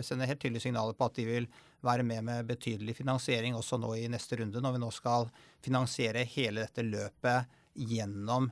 [0.00, 1.46] sender helt tydelige signaler på at de vil
[1.84, 5.28] være med med betydelig finansiering også nå i neste runde, når vi nå skal
[5.60, 8.48] finansiere hele dette løpet gjennom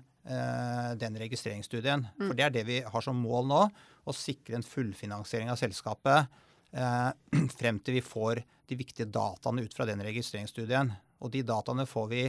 [1.01, 2.05] den registreringsstudien.
[2.19, 2.27] Mm.
[2.27, 3.63] For det er det vi har som mål nå,
[4.05, 6.29] å sikre en fullfinansiering av selskapet
[7.59, 10.93] frem til vi får de viktige dataene ut fra den registreringsstudien.
[11.25, 12.27] Og de dataene får vi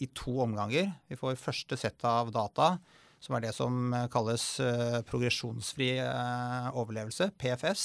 [0.00, 0.92] i to omganger.
[1.10, 2.76] Vi får første sett av data,
[3.20, 5.94] som er det som eh, kalles uh, progresjonsfri
[6.72, 7.84] overlevelse, PFS.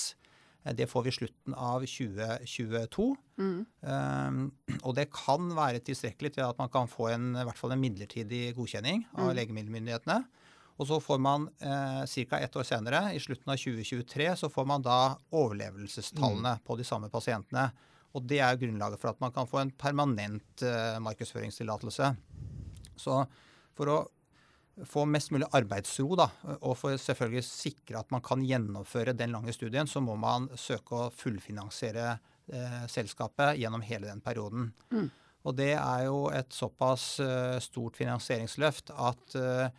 [0.75, 3.05] Det får vi i slutten av 2022.
[3.39, 3.61] Mm.
[3.79, 4.41] Um,
[4.83, 7.81] og det kan være tilstrekkelig til at man kan få en, i hvert fall en
[7.81, 9.35] midlertidig godkjenning av mm.
[9.39, 10.19] legemiddelmyndighetene.
[10.79, 12.39] Og så får man eh, ca.
[12.39, 14.99] ett år senere, i slutten av 2023, så får man da
[15.35, 16.61] overlevelsestallene mm.
[16.63, 17.65] på de samme pasientene.
[18.15, 22.13] Og det er grunnlaget for at man kan få en permanent eh, markedsføringstillatelse.
[22.95, 23.17] Så
[23.75, 23.97] for å
[24.87, 26.29] få mest mulig arbeidsro, da,
[26.61, 30.95] og for selvfølgelig sikre at man kan gjennomføre den lange studien, så må man søke
[30.95, 34.71] å fullfinansiere eh, selskapet gjennom hele den perioden.
[34.95, 35.11] Mm.
[35.43, 39.69] Og det er jo et såpass uh, stort finansieringsløft at Eh,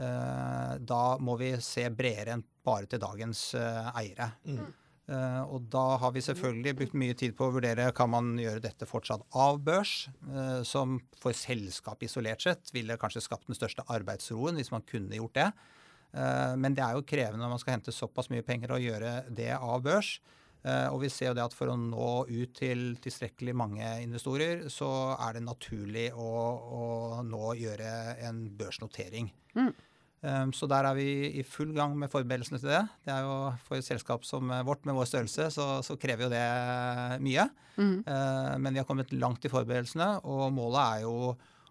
[0.00, 4.30] da må vi se bredere enn bare til dagens eh, eiere.
[4.48, 4.68] Mm.
[5.10, 8.62] Uh, og da har vi selvfølgelig brukt mye tid på å vurdere kan man gjøre
[8.62, 13.82] dette fortsatt av børs, uh, som for selskap isolert sett ville kanskje skapt den største
[13.90, 15.48] arbeidsroen hvis man kunne gjort det.
[16.14, 19.16] Uh, men det er jo krevende når man skal hente såpass mye penger og gjøre
[19.34, 20.20] det av børs.
[20.60, 25.16] og vi ser jo det at for å nå ut til tilstrekkelig mange investorer, så
[25.16, 26.32] er det naturlig å,
[26.76, 29.30] å nå gjøre en børsnotering.
[29.56, 29.72] Mm.
[30.20, 31.06] Um, så der er vi
[31.40, 32.82] i full gang med forberedelsene til det.
[33.06, 36.32] Det er jo For et selskap som vårt med vår størrelse, så, så krever jo
[36.32, 36.42] det
[37.24, 37.46] mye.
[37.78, 37.94] Mm.
[38.04, 41.14] Uh, men vi har kommet langt i forberedelsene, og målet er jo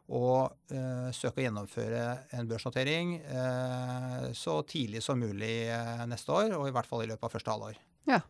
[0.10, 3.20] å uh, søke å gjennomføre en børsnotering
[4.34, 5.70] så tidlig som mulig
[6.10, 7.78] neste år, og i hvert fall i løpet av første halvår.
[8.10, 8.24] Ja.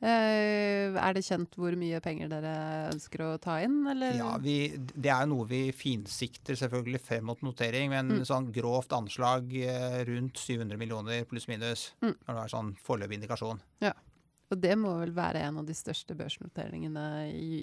[0.00, 2.52] Eh, er det kjent hvor mye penger dere
[2.88, 4.16] ønsker å ta inn, eller?
[4.16, 8.28] Ja, vi, det er noe vi finsikter selvfølgelig frem mot notering, med en mm.
[8.28, 11.90] sånn grovt anslag eh, rundt 700 millioner pluss-minus.
[12.00, 12.14] Mm.
[12.14, 13.60] Når det er sånn foreløpig indikasjon.
[13.84, 13.92] Ja.
[14.50, 17.04] Og det må vel være en av de største børsnoteringene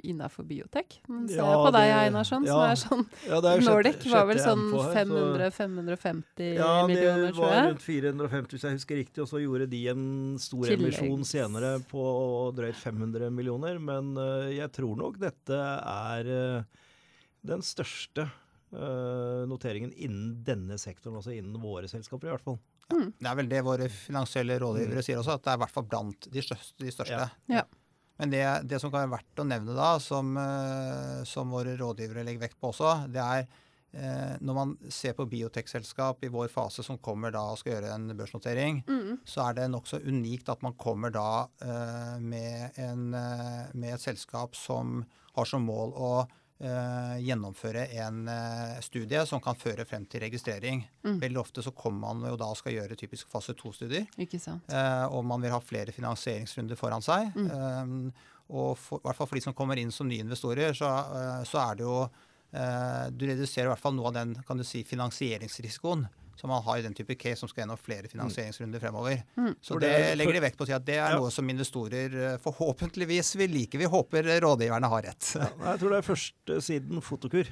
[0.07, 1.01] innafor biotek?
[1.27, 4.63] Ser ja, på deg, Einarsson, ja, som er sånn ja, er Nordic var vel sånn
[4.71, 7.57] 500-550 ja, millioner, tror jeg?
[7.57, 9.25] Ja, det var rundt 450, hvis jeg husker riktig.
[9.25, 10.07] Og så gjorde de en
[10.39, 11.01] stor Tilleggs.
[11.03, 12.07] emisjon senere på
[12.55, 13.83] drøyt 500 millioner.
[13.83, 16.87] Men uh, jeg tror nok dette er uh,
[17.51, 18.29] den største
[18.71, 22.61] uh, noteringen innen denne sektoren, altså innen våre selskaper i hvert fall.
[22.93, 23.09] Mm.
[23.19, 25.05] Det er vel det våre finansielle rådgivere mm.
[25.05, 26.75] sier også, at det er i hvert fall blant de største.
[26.83, 27.19] De største.
[27.51, 27.59] Ja.
[27.59, 27.65] Ja.
[28.17, 32.25] Men det, det, som kan være verdt å nevne da, som, uh, som, våre rådgivere
[32.25, 36.85] legger vekt på også, det er uh, når man ser på biotekselskap i vår fase
[36.85, 39.21] som kommer da og skal gjøre en børsnotering, mm.
[39.27, 44.57] så er det nokså unikt at man kommer da uh, med, en, med et selskap
[44.57, 45.03] som
[45.37, 46.11] har som mål å
[47.21, 50.81] gjennomføre en uh, studie som kan føre frem til registrering.
[51.05, 51.19] Mm.
[51.21, 54.07] Veldig ofte så kommer man jo da og skal gjøre typisk fase to-studier.
[54.71, 57.29] Uh, og man vil ha flere finansieringsrunder foran seg.
[57.37, 58.09] Mm.
[58.47, 60.89] Og for, i hvert fall for de som kommer inn som nye investorer, så,
[61.45, 61.97] så er det jo
[63.11, 66.05] Du reduserer i hvert fall noe av den kan du si, finansieringsrisikoen
[66.37, 69.23] Så man har den type case som skal gjennom flere finansieringsrunder fremover.
[69.37, 69.55] Mm.
[69.61, 71.17] Så det det er- legger de vekt på å si at det er Ja.
[71.17, 73.77] noe som investorer eh, forhåpentligvis vil like.
[73.77, 75.31] Vi håper rådgiverne har rett.
[75.35, 77.47] Ja, jeg tror det er først siden Fotokur.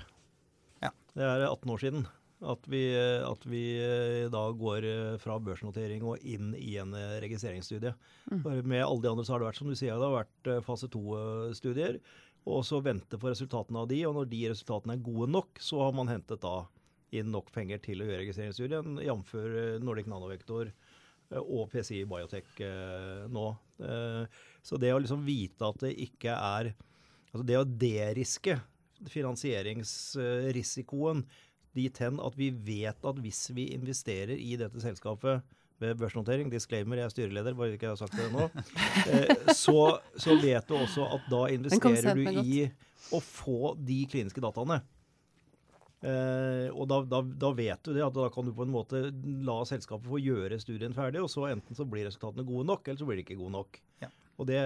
[0.84, 0.92] Ja.
[1.16, 2.06] Det er 18 år siden.
[2.46, 7.16] At vi, at vi eh, da går eh, fra børsnotering og inn i en eh,
[7.24, 7.96] registreringsstudie.
[8.30, 8.44] Mm.
[8.68, 10.62] Med alle de andre så har det vært som du sier, det har vært eh,
[10.62, 11.98] fase to-studier.
[12.46, 15.80] Og så vente på resultatene av de, og når de resultatene er gode nok, så
[15.82, 16.68] har man hentet da
[17.14, 19.34] inn nok penger til å gjøre registreringsstudien, jf.
[19.84, 23.46] Nordic Nanovektor eh, og PCI Biotech eh, nå.
[23.84, 24.26] Eh,
[24.66, 26.72] Så det å liksom vite at det ikke er
[27.36, 28.54] Altså det å deriske
[29.12, 31.20] finansieringsrisikoen
[31.76, 35.44] dit hen at vi vet at hvis vi investerer i dette selskapet
[35.84, 38.48] ved børsnotering, disclaimer, jeg er styreleder, bare ikke jeg har sagt det nå,
[39.52, 42.72] så, så vet du også at da investerer du i
[43.12, 44.80] å få de kliniske dataene.
[46.04, 49.08] Eh, og da, da, da vet du det, at da kan du på en måte
[49.48, 53.02] la selskapet få gjøre studien ferdig, og så enten så blir resultatene gode nok, eller
[53.02, 53.80] så blir de ikke gode nok.
[54.04, 54.12] Ja.
[54.36, 54.60] Og det,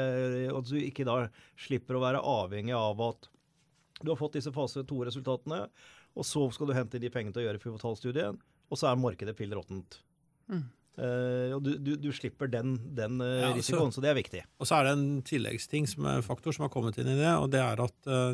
[0.50, 1.20] at du ikke da
[1.60, 3.30] slipper å være avhengig av at
[4.00, 5.66] du har fått disse fase 2-resultatene,
[6.18, 9.02] og så skal du hente inn de pengene til å gjøre pivotalstudien, og så er
[9.02, 10.00] markedet pill råttent.
[10.50, 10.66] Mm.
[11.00, 14.42] Uh, og du, du, du slipper den, den eh, Ja, risikoen, så det er viktig.
[14.60, 17.30] Og så er det en tilleggsting som er faktor som har kommet inn i det,
[17.40, 18.34] og det er at eh,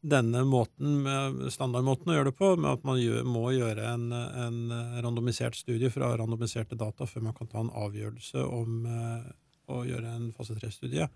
[0.00, 1.04] denne måten,
[1.52, 4.60] standardmåten å gjøre det på, med at man gjør, må gjøre en, en
[5.04, 9.26] randomisert studie fra randomiserte data før man kan ta en avgjørelse om eh,
[9.70, 11.08] å gjøre en fase 3-studie.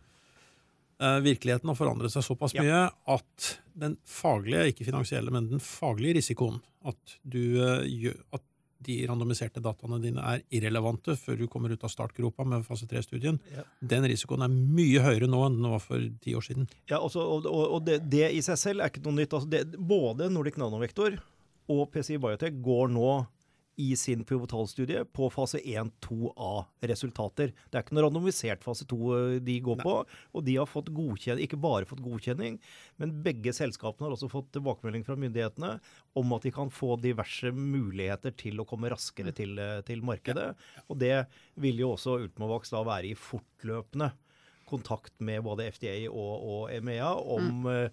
[1.01, 2.63] Eh, virkeligheten har forandret seg såpass Ja.
[2.63, 2.83] mye
[3.17, 8.45] at den faglige, ikke finansielle, men den faglige risikoen, at, du, eh, at
[8.87, 13.39] de randomiserte dataene dine er irrelevante før du kommer ut av startgropa med fase 3-studien,
[13.55, 13.65] Ja.
[13.81, 16.69] den risikoen er mye høyere nå enn den var for ti år siden.
[16.91, 19.33] Ja, også, og, og, og det, det i seg selv er ikke noe nytt.
[19.37, 21.17] Altså det, både Nordic Nanovektor
[21.73, 23.11] og PCI Biotech går nå
[23.77, 27.53] i sin pivotalstudie på fase 1-2A-resultater.
[27.71, 31.59] Det er ikke noe randomisert fase 2 de går på, og de har fått ikke
[31.61, 32.61] bare fått godkjenning,
[33.03, 35.73] men begge selskapene har også fått tilbakemelding fra myndighetene
[36.15, 40.55] om at de kan få diverse muligheter til å komme raskere til, eh, til markedet.
[40.89, 44.13] Og det vil jo også Ultimovax da være i fortløpende
[44.69, 47.91] kontakt med både FDA og, og EMEA om mm.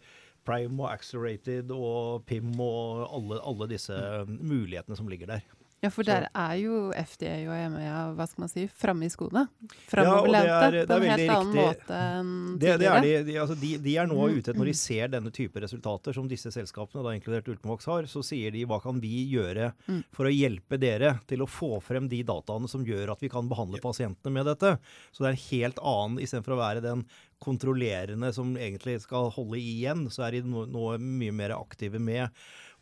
[0.48, 5.44] Prime og Accelerated og PIM og alle, alle disse mulighetene som ligger der.
[5.82, 9.48] Ja, for der er jo FDA og EMEA, hva skal man si, framme i skoene.
[9.50, 11.64] Ja, det Framoverlente er- det er på en helt annen riktig.
[11.66, 14.66] måte enn Det, det er de, de, altså de, de er nå Mm, ute når
[14.70, 18.04] de ser denne type resultater som disse selskapene, da inkludert Ultimox, har.
[18.06, 20.04] Så sier de hva kan vi gjøre Mm.
[20.14, 23.50] for å hjelpe dere til å få frem de dataene som gjør at vi kan
[23.50, 24.78] behandle pasientene med dette.
[25.12, 27.06] Så det er en helt annen, istedenfor å være den
[27.42, 32.30] kontrollerende som egentlig skal holde igjen, så er de nå mye mer aktive med.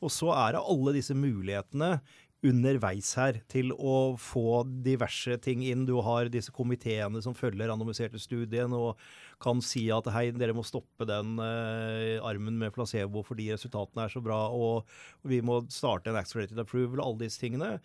[0.01, 2.01] Og så er det alle disse mulighetene
[2.45, 5.83] underveis her til å få diverse ting inn.
[5.87, 8.99] Du har disse komiteene som følger randomiserte studien og
[9.43, 14.13] kan si at hei, dere må stoppe den eh, armen med placebo fordi resultatene er
[14.13, 14.87] så bra, og
[15.27, 17.77] vi må starte en accelerated approval, alle disse tingene.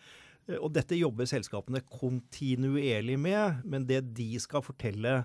[0.47, 5.25] Eh, Og dette jobber selskapene kontinuerlig med, men det de skal fortelle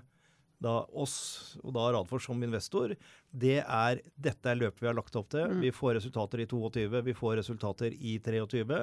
[0.59, 2.91] da oss, og da Radfors som investor,
[3.31, 5.45] det er dette er løpet vi har lagt opp til.
[5.47, 5.61] Mm.
[5.63, 8.81] Vi får resultater i 22, vi får resultater i 23.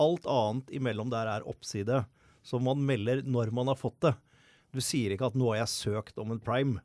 [0.00, 2.04] Alt annet imellom der er oppside,
[2.46, 4.14] som man melder når man har fått det.
[4.72, 6.80] Du sier ikke at 'nå har jeg søkt om en prime'.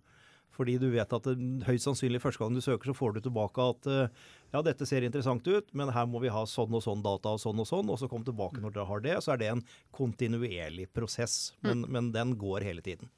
[0.56, 1.36] Fordi du vet at det,
[1.68, 4.22] høyst sannsynlig første gang du søker, så får du tilbake at eh,
[4.54, 7.42] ja, dette ser interessant ut, men her må vi ha sånn og sånn data og
[7.44, 9.18] sånn og sånn, og så kom tilbake når dere har det.
[9.24, 13.12] Så er det en kontinuerlig prosess, men, men den går hele tiden.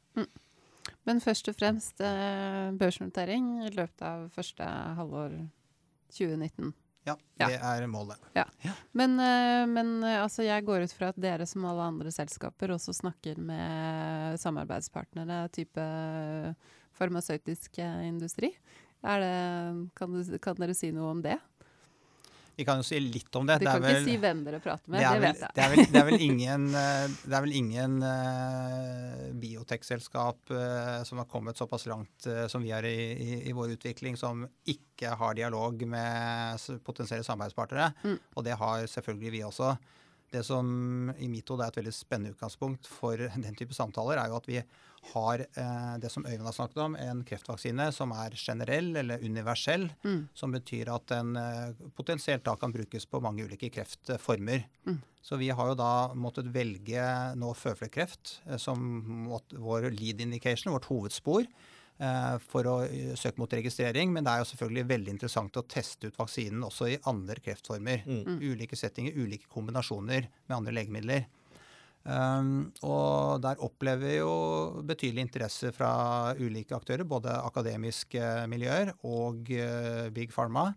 [1.06, 4.66] Men først og fremst eh, børsnotering i løpet av første
[4.98, 5.38] halvår
[6.18, 6.74] 2019.
[7.08, 7.48] Ja, Ja.
[7.48, 8.18] det er målet.
[8.98, 12.74] Men, eh, men eh, altså, jeg går ut fra at dere som alle andre selskaper
[12.76, 15.86] også snakker med samarbeidspartnere, type
[16.98, 18.52] farmasøytisk eh, industri.
[19.06, 21.38] Er det, kan, du, kan dere si noe om det?
[22.58, 23.60] Vi kan jo si litt om det.
[23.62, 25.42] Du det kan er vel, ikke si hvem dere prater med, det, det, er vet
[25.44, 25.52] jeg.
[25.54, 30.96] det, er vel, det er vel ingen, eh, det er vel ingen eh, biotekselskap eh,
[31.06, 34.48] som har kommet såpass langt uh, som vi har i, i, i vår utvikling, som
[34.66, 37.92] ikke har dialog med potensielle samarbeidspartnere.
[38.02, 38.18] Mm.
[38.34, 39.76] Og det har selvfølgelig vi også.
[40.32, 44.32] Det som i mitt hode er et veldig spennende utgangspunkt for den type samtaler, er
[44.32, 44.62] jo at vi
[45.14, 49.88] har eh, det som Øyvind har snakket om, en kreftvaksine som er generell eller universell
[50.04, 50.28] Mm.
[50.34, 54.66] som betyr at den eh, potensielt da kan brukes på mange ulike kreftformer.
[54.86, 55.00] Mm.
[55.22, 57.08] Så vi har jo da måttet velge
[57.40, 61.48] nå føflekkreft eh, som vår lead indication, vårt hovedspor.
[62.00, 62.76] Eh, for å
[63.20, 64.14] søke mot registrering.
[64.14, 68.06] Men det er jo selvfølgelig veldig interessant å teste ut vaksinen også i andre kreftformer.
[68.08, 68.40] Mm.
[68.54, 71.28] Ulike settinger, ulike kombinasjoner med andre legemidler.
[72.08, 74.34] Um, og der opplever vi jo
[74.88, 80.70] betydelig interesse fra ulike aktører, både akademiske miljøer og uh, Big Pharma.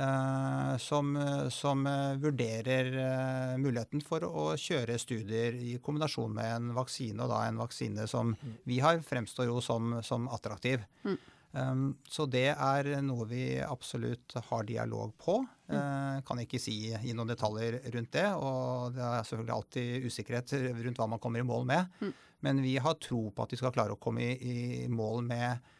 [0.00, 1.12] Uh, som,
[1.52, 7.28] som uh, vurderer uh, muligheten for å kjøre studier i kombinasjon med en vaksine, og
[7.28, 8.54] da en vaksine som mm.
[8.70, 10.86] vi har, fremstår jo som, som attraktiv.
[11.04, 11.18] Mm.
[11.52, 15.40] Um, så det er noe vi absolutt har dialog på.
[15.68, 18.28] Uh, kan ikke si, gi noen detaljer rundt det.
[18.40, 20.54] Og det er selvfølgelig alltid usikkerhet
[20.86, 22.00] rundt hva man kommer i mål med.
[22.00, 22.14] Mm.
[22.46, 25.76] Men vi har tro på at vi skal klare å komme i, i mål med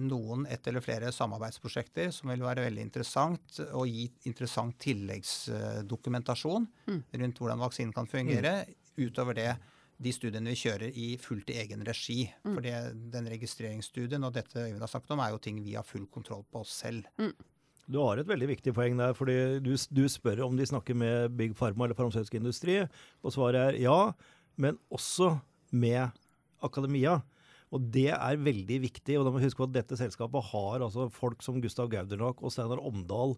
[0.00, 7.02] noen ett eller flere samarbeidsprosjekter som vil være veldig interessant og gi interessant tilleggsdokumentasjon mm.
[7.20, 9.02] rundt hvordan vaksinen kan fungere, mm.
[9.04, 9.50] utover det
[9.96, 12.22] de studiene vi kjører i fullt i egen regi.
[12.44, 12.54] Mm.
[12.54, 12.64] For
[13.16, 16.44] den registreringsstudien og dette Øyvind har snakket om, er jo ting vi har full kontroll
[16.52, 17.08] på oss selv.
[17.86, 19.14] Du har et veldig viktig poeng der.
[19.14, 22.80] fordi du, du, spør om de snakker med Big Pharma eller farmasøytisk industri,
[23.22, 24.12] og svaret er ja,
[24.56, 25.36] men også
[25.70, 26.10] med
[26.64, 27.20] akademia.
[27.74, 29.18] Og det er veldig viktig.
[29.18, 32.42] og da må vi huske på at Dette selskapet har altså folk som Gustav Gaudernak
[32.42, 33.36] og Steinar Omdal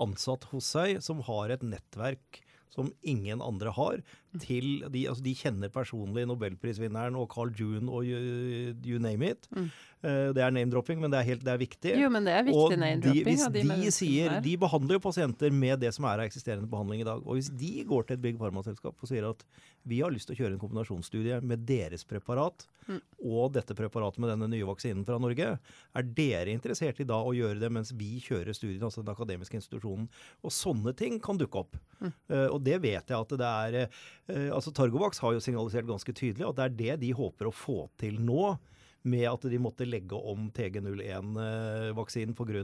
[0.00, 4.02] ansatt hos seg, som har et nettverk som ingen andre har.
[4.38, 9.48] Til De, altså de kjenner personlig nobelprisvinneren og Carl June og you, you name it.
[9.50, 9.70] Mm.
[10.00, 11.94] Uh, det er name-dropping, men det er, helt, det er, viktig.
[12.00, 13.26] Jo, men det er viktig name-dropping.
[13.26, 17.02] Hvis de, de sier, de behandler jo pasienter med det som er av eksisterende behandling
[17.02, 17.20] i dag.
[17.26, 19.44] Og hvis de går til et Big Pharma-selskap og sier at
[19.88, 22.98] vi har lyst til å kjøre en kombinasjonsstudie med deres preparat mm.
[23.24, 27.32] og dette preparatet med denne nye vaksinen fra Norge, er dere interessert i da å
[27.36, 30.08] gjøre det mens vi kjører studien, altså den akademiske institusjonen?
[30.44, 31.78] Og sånne ting kan dukke opp.
[32.00, 32.12] Mm.
[32.28, 36.12] Uh, og det vet jeg at det er uh, altså Targovax har jo signalisert ganske
[36.14, 38.52] tydelig at det er det de håper å få til nå
[39.08, 42.62] med at de måtte legge om TG01-vaksinen pga.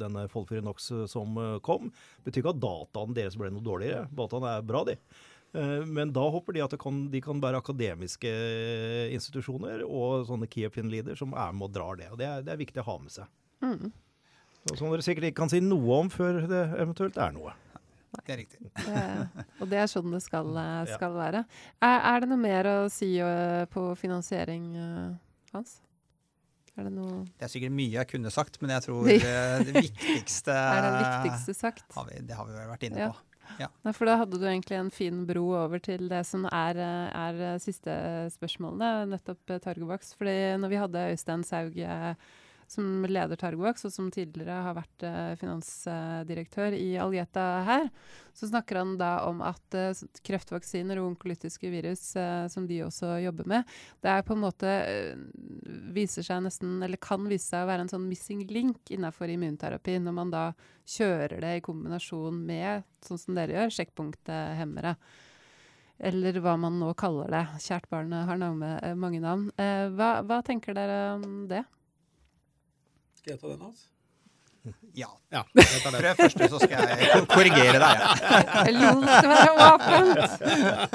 [0.00, 1.92] denne Folfirinox som kom.
[2.18, 4.08] Det betyr ikke at dataene deres ble noe dårligere.
[4.10, 4.98] Dataene er bra, de.
[5.56, 8.32] Eh, men da håper de at kan, de kan være akademiske
[9.14, 12.10] institusjoner og sånne key opinion leader som er med og drar det.
[12.12, 13.30] og Det er, det er viktig å ha med seg.
[13.64, 13.92] Mm.
[14.74, 17.54] Som dere sikkert ikke kan si noe om før det eventuelt er noe.
[18.24, 18.70] Det er riktig.
[18.78, 19.02] Det,
[19.60, 21.18] og det er sånn det skal, eh, skal ja.
[21.18, 21.42] være.
[21.80, 25.78] Er, er, det noe mer å si uh, på finansiering, uh, Hans?
[26.76, 30.56] Er det noe Det er sikkert mye jeg kunne sagt, men jeg tror det, viktigste
[30.76, 31.86] Er det viktigste sagt?
[31.96, 33.10] Har vi, det har vi vært inne ja.
[33.12, 33.22] på.
[33.62, 33.70] Ja.
[33.86, 37.60] Nei, for da hadde du egentlig en fin bro over til det som er, er
[37.62, 37.94] siste
[38.34, 40.16] spørsmålene, nettopp Targovax.
[40.18, 41.78] Fordi når vi hadde Øystein Saug
[42.70, 47.88] som leder Targovax, og som tidligere har vært uh, finansdirektør i Algeta her,
[48.36, 53.16] så snakker han da om at uh, kreftvaksiner og onkolytiske virus, uh, som de også
[53.24, 54.72] jobber med, det er på en måte
[55.94, 60.00] viser seg nesten, eller kan vise seg å være en sånn missing link innenfor immunterapi,
[60.02, 60.48] når man da
[60.96, 64.96] kjører det i kombinasjon med, sånn som dere gjør, sjekkpunkthemmere
[65.98, 67.44] eller hva man nå kaller det.
[67.64, 69.48] Kjært barn har navne, mange navn.
[69.60, 71.62] Eh, hva, hva, tenker dere om det?
[73.26, 73.80] Skal jeg ta den, Hans?
[75.02, 75.08] Ja.
[75.34, 75.40] ja
[75.82, 78.04] For det første så skal jeg korrigere deg.
[78.68, 80.36] Jeg lot det være åpent!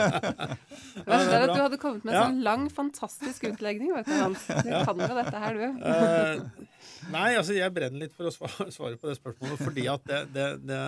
[0.91, 2.23] Det verste er at du hadde kommet med en ja.
[2.29, 3.91] sånn lang, fantastisk utlegning.
[3.97, 4.47] vet Du Hans.
[4.47, 5.83] Du kan jo dette her, du.
[5.83, 6.65] Uh,
[7.11, 9.59] nei, altså jeg brenner litt for å svare på det spørsmålet.
[9.59, 10.81] fordi at det, det, det,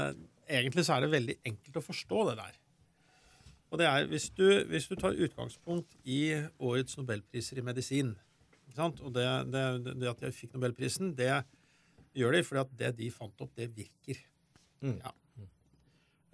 [0.48, 2.60] egentlig så er det veldig enkelt å forstå det der.
[3.72, 6.22] Og det er, hvis du, hvis du tar utgangspunkt i
[6.60, 8.16] årets nobelpriser i medisin,
[8.82, 11.32] og det, det, det, at jeg fikk nobelprisen, det
[12.18, 14.22] gjør de fordi at det de fant opp, det virker.
[14.84, 14.98] Mm.
[15.02, 15.14] Ja.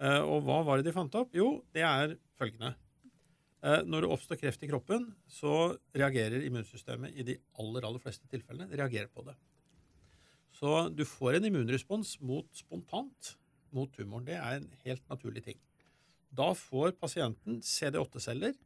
[0.00, 1.34] Uh, og hva var det de fant opp?
[1.36, 2.72] Jo, det er følgende.
[3.60, 8.28] Uh, når det oppstår kreft i kroppen, så reagerer immunsystemet i de aller, aller fleste
[8.32, 9.36] tilfellene reagerer på det.
[10.56, 13.34] Så du får en immunrespons mot spontant
[13.76, 14.26] mot tumoren.
[14.26, 15.60] Det er en helt naturlig ting.
[16.30, 18.56] Da får pasienten CD8-celler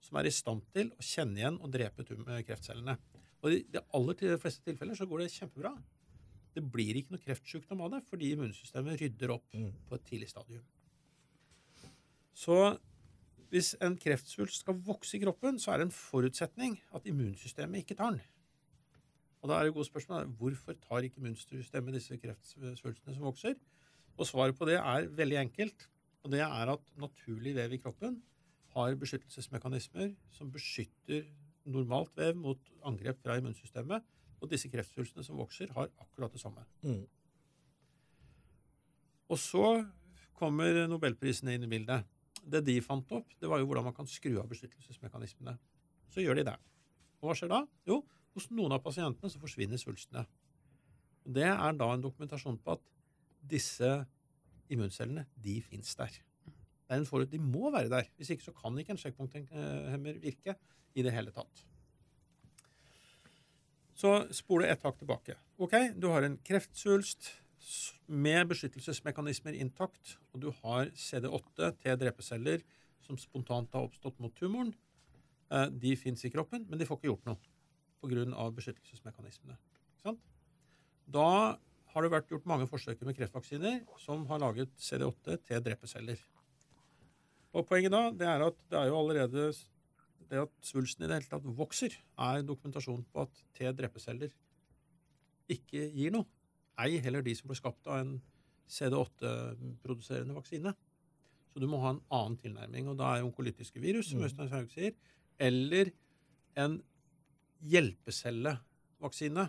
[0.00, 2.96] som er i stand til å kjenne igjen og drepe kreftcellene.
[3.40, 5.72] Og i de aller fleste tilfeller så går det kjempebra.
[6.54, 9.70] Det blir ikke noe kreftsykdom av det fordi immunsystemet rydder opp mm.
[9.88, 10.64] på et tidlig stadium.
[12.36, 12.56] Så
[13.50, 17.96] hvis en kreftsvulst skal vokse i kroppen, så er det en forutsetning at immunsystemet ikke
[17.98, 18.22] tar den.
[19.40, 23.56] Og da er det gode spørsmål hvorfor tar ikke immunsystemet disse kreftsvulstene som vokser?
[24.20, 25.86] Og svaret på det er veldig enkelt.
[26.24, 28.18] Og det er at naturlig vev i kroppen
[28.74, 31.24] har beskyttelsesmekanismer som beskytter
[31.72, 34.06] normalt vev mot angrep fra immunsystemet.
[34.40, 36.64] Og disse kreftsvulstene som vokser, har akkurat det samme.
[36.82, 37.02] Mm.
[39.30, 39.66] Og så
[40.40, 42.06] kommer nobelprisene inn i bildet.
[42.40, 45.58] Det de fant opp, det var jo hvordan man kan skru av beskyttelsesmekanismene.
[46.10, 46.56] Så gjør de det.
[47.20, 47.60] Og hva skjer da?
[47.86, 48.00] Jo,
[48.34, 50.24] hos noen av pasientene så forsvinner svulstene.
[51.26, 52.86] Og Det er da en dokumentasjon på at
[53.52, 53.90] disse
[54.72, 56.16] immuncellene, de fins der.
[56.90, 58.08] Det er en forut, De må være der.
[58.18, 60.56] Hvis ikke så kan ikke en sjekkpunkthemmer virke
[60.98, 61.60] i det hele tatt.
[63.94, 65.36] Så spole ett hakk tilbake.
[65.62, 67.30] Ok, Du har en kreftsvulst
[68.08, 72.64] med beskyttelsesmekanismer intakt, og du har CD8 T-drepeceller
[73.06, 74.74] som spontant har oppstått mot tumoren.
[75.52, 77.38] Eh, de fins i kroppen, men de får ikke gjort noe
[78.02, 78.50] pga.
[78.56, 79.58] beskyttelsesmekanismene.
[81.10, 81.58] Da
[81.90, 86.18] har det vært gjort mange forsøk med kreftvaksiner som har laget CD8 T-drepeceller.
[87.56, 89.50] Og Poenget da det er at det er jo allerede
[90.30, 94.30] det at svulsten i det hele tatt vokser, er dokumentasjon på at T-drepeceller
[95.50, 96.28] ikke gir noe.
[96.78, 98.12] Ei heller de som ble skapt av en
[98.70, 100.72] CD8-produserende vaksine.
[101.50, 102.92] Så du må ha en annen tilnærming.
[102.92, 104.94] Og da er onkolytiske virus, som Øystein Haug sier,
[105.42, 105.90] eller
[106.62, 106.78] en
[107.66, 109.48] hjelpecellevaksine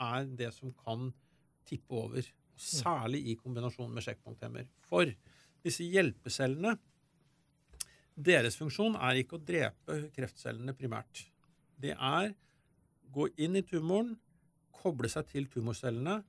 [0.00, 1.12] er det som kan
[1.68, 2.26] tippe over.
[2.60, 4.66] Særlig i kombinasjon med sjekkpunkthemmer.
[4.90, 5.08] For
[5.64, 6.74] disse hjelpecellene
[8.16, 11.24] deres funksjon er ikke å drepe kreftcellene primært.
[11.80, 12.34] Det er
[13.10, 14.14] gå inn i tumoren,
[14.80, 16.20] koble seg til tumorcellene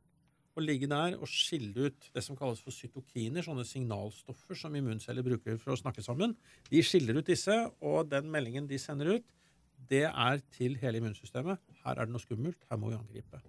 [0.52, 5.24] og ligge der og skille ut det som kalles for cytokiner, sånne signalstoffer som immunceller
[5.24, 6.36] bruker for å snakke sammen.
[6.68, 9.32] De skiller ut disse, og den meldingen de sender ut,
[9.92, 11.62] det er til hele immunsystemet.
[11.86, 13.40] Her er det noe skummelt, her må vi angripe.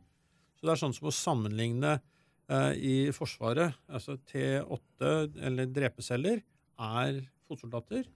[0.57, 3.75] Så det er sånn som å sammenligne eh, i Forsvaret.
[3.91, 5.13] altså T8,
[5.49, 6.45] eller drepeceller,
[6.83, 7.19] er
[7.49, 8.07] fotsoldater,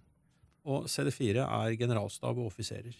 [0.66, 2.96] og CD4 er generalstab og offiserer.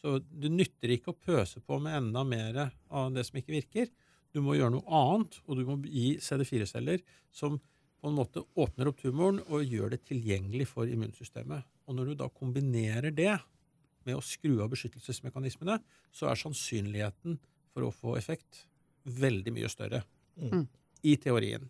[0.00, 2.58] Så det nytter ikke å pøse på med enda mer
[2.92, 3.86] av det som ikke virker.
[4.34, 7.00] Du må gjøre noe annet, og du må gi CD4-celler
[7.32, 11.64] som på en måte åpner opp tumoren og gjør det tilgjengelig for immunsystemet.
[11.88, 13.32] Og når du da kombinerer det
[14.04, 15.78] med å skru av beskyttelsesmekanismene,
[16.12, 17.38] så er sannsynligheten
[17.72, 18.66] for å få effekt
[19.08, 20.02] veldig mye større.
[20.36, 20.66] Mm.
[21.04, 21.64] I teorien.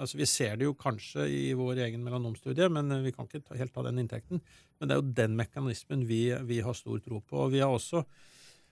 [0.00, 3.74] Altså, vi ser det jo kanskje i vår egen melanomstudie, men vi kan ikke helt
[3.74, 4.40] ta den inntekten.
[4.80, 7.44] Men det er jo den mekanismen vi, vi har stor tro på.
[7.44, 8.00] Og vi har også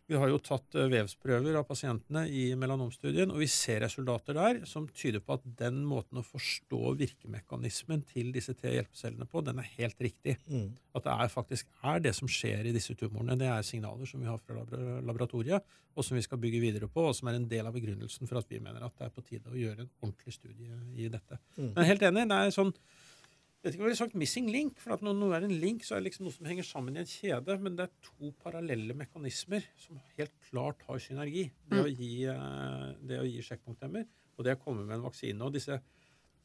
[0.09, 4.61] vi har jo tatt eh, vevsprøver av pasientene i melanomstudien, og vi ser resultater der
[4.69, 9.69] som tyder på at den måten å forstå virkemekanismen til disse T-hjelpecellene på, den er
[9.77, 10.39] helt riktig.
[10.49, 10.71] Mm.
[10.97, 13.37] At det er faktisk er det som skjer i disse tumorene.
[13.39, 14.65] Det er signaler som vi har fra
[15.05, 18.31] laboratoriet, og som vi skal bygge videre på, og som er en del av begrunnelsen
[18.31, 21.13] for at vi mener at det er på tide å gjøre en ordentlig studie i
[21.13, 21.37] dette.
[21.59, 21.75] Mm.
[21.75, 22.29] Men helt enig.
[22.33, 22.73] det er sånn
[23.59, 25.83] jeg vet ikke om jeg ville sagt 'missing link', for når noe er en link,
[25.83, 27.57] så er det liksom noe som henger sammen i en kjede.
[27.59, 31.49] Men det er to parallelle mekanismer som helt klart har synergi.
[31.67, 31.97] Det å mm.
[31.99, 34.07] gi, eh, det å gi sjekkpunkthemmer
[34.39, 35.43] og det å komme med en vaksine.
[35.43, 35.81] Og disse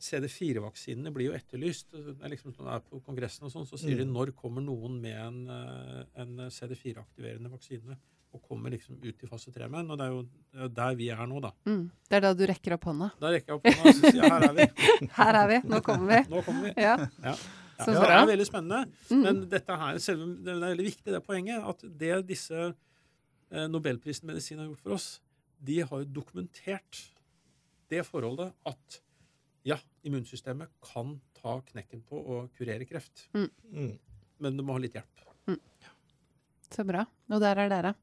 [0.01, 1.93] CD4-vaksinene blir jo etterlyst.
[1.93, 4.13] Det er liksom Når du er på Kongressen, og sånn, så sier de mm.
[4.17, 7.99] når kommer noen med en, eh, en CD4-aktiverende vaksine
[8.33, 9.91] og kommer liksom ut i fase tre med den.
[9.93, 11.53] Og det er jo der vi er nå, da.
[11.69, 11.83] Mm.
[12.09, 13.09] Det er da du rekker opp hånda?
[13.21, 14.69] Da rekker jeg opp hånda og sier jeg her er vi.
[15.19, 15.59] her er vi.
[15.69, 16.21] Nå kommer vi.
[16.33, 16.73] Nå kommer vi.
[16.81, 16.95] Ja.
[17.25, 17.35] ja.
[17.83, 18.81] Ja, det er veldig spennende.
[19.09, 19.21] Mm.
[19.23, 24.29] Men dette her, selve, det er veldig viktig, det poenget, at det disse eh, Nobelprisen
[24.29, 25.07] medisin har gjort for oss,
[25.63, 27.01] de har jo dokumentert
[27.91, 28.99] det forholdet at
[29.67, 33.27] ja, immunsystemet kan ta knekken på å kurere kreft.
[33.35, 33.49] Mm.
[33.71, 33.93] Mm.
[34.43, 35.23] Men det må ha litt hjelp.
[35.47, 35.59] Mm.
[36.73, 37.05] Så bra.
[37.31, 37.93] Og der er dere.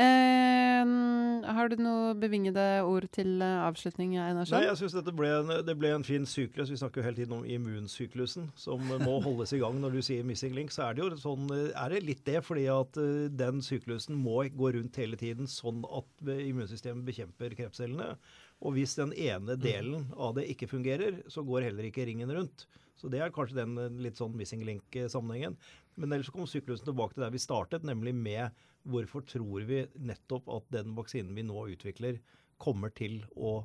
[0.00, 4.56] Eh, har du noe bevingede ord til avslutning avslutning, Einarsson?
[4.56, 6.70] Nei, jeg syns dette ble en, det ble en fin syklus.
[6.72, 9.76] Vi snakker jo hele tiden om immunsyklusen, som må holdes i gang.
[9.82, 12.40] Når du sier 'missing link', så er det jo sånn, er det litt det.
[12.46, 13.00] Fordi at
[13.36, 18.14] den syklusen må gå rundt hele tiden, sånn at immunsystemet bekjemper kreftcellene.
[18.60, 19.60] Og hvis den ene mm.
[19.60, 22.66] delen av det ikke fungerer, så går heller ikke ringen rundt.
[23.00, 25.56] Så det er kanskje den litt sånn missing link-sammenhengen.
[25.96, 28.52] Men ellers kom syklusen tilbake til der vi startet, nemlig med
[28.88, 32.20] Hvorfor tror vi nettopp at den vaksinen vi nå utvikler,
[32.60, 33.60] kommer til å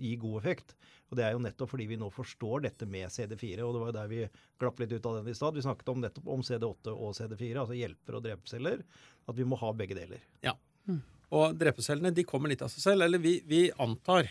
[0.00, 0.74] gi god effekt?
[1.10, 3.62] Og Det er jo nettopp fordi vi nå forstår dette med CD4.
[3.64, 4.20] og Det var jo der vi
[4.60, 5.54] glapp litt ut av den i stad.
[5.54, 8.84] Vi snakket om nettopp om CD8 og CD4, altså hjelper og drepeceller.
[9.26, 10.22] At vi må ha begge deler.
[10.44, 10.54] Ja.
[10.86, 11.02] Mm.
[11.30, 13.06] Og drepecellene de kommer litt av seg selv.
[13.06, 14.28] Eller vi, vi antar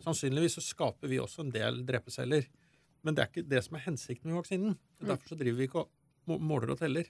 [0.00, 2.46] Sannsynligvis så skaper vi også en del drepeceller.
[3.04, 4.78] Men det er ikke det som er hensikten med vaksinen.
[5.00, 7.08] Derfor så driver vi ikke og måler og teller.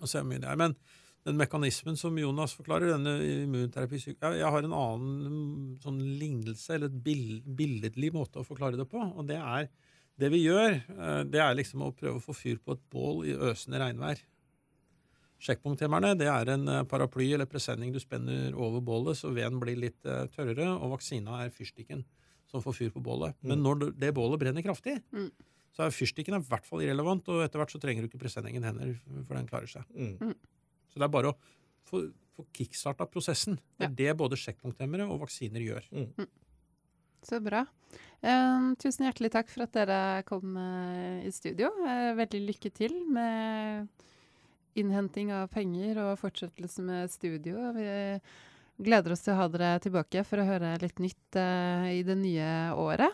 [0.00, 0.56] og ser mye det er.
[0.56, 0.76] Men
[1.28, 6.88] den mekanismen som Jonas forklarer, denne immunterapi Jeg har en annen mm, sånn lignelse, eller
[6.88, 9.02] et billedlig måte å forklare det på.
[9.02, 9.70] Og det er
[10.18, 13.20] Det vi gjør, eh, det er liksom å prøve å få fyr på et bål
[13.30, 14.18] i øsende regnvær.
[15.38, 19.78] Sjekkpunkthemmerne det er en eh, paraply eller presenning du spenner over bålet, så veden blir
[19.78, 22.02] litt eh, tørrere, og vaksina er fyrstikken
[22.50, 23.38] som får fyr på bålet.
[23.44, 23.64] Men mm.
[23.68, 25.30] når det bålet brenner kraftig, mm.
[25.76, 28.66] så er fyrstikken i hvert fall irrelevant, og etter hvert så trenger du ikke presenningen
[28.66, 29.86] heller, for den klarer seg.
[29.94, 30.34] Mm.
[30.98, 31.00] Mm.
[31.00, 31.38] Så det er bare å
[31.88, 32.02] få,
[32.36, 33.58] få kickstarta prosessen.
[33.78, 35.88] Det er det både sjekkpunkthemmere og vaksiner gjør.
[37.22, 37.64] Så bra.
[38.20, 41.70] Eh, tusen hjertelig takk for at dere kom uh, i studio.
[41.84, 43.88] Uh, veldig lykke til med
[44.78, 47.72] innhenting av penger og fortsettelse med studio.
[47.74, 47.88] Vi
[48.86, 51.38] gleder oss til å ha dere tilbake for å høre litt nytt
[51.90, 53.10] i det nye året.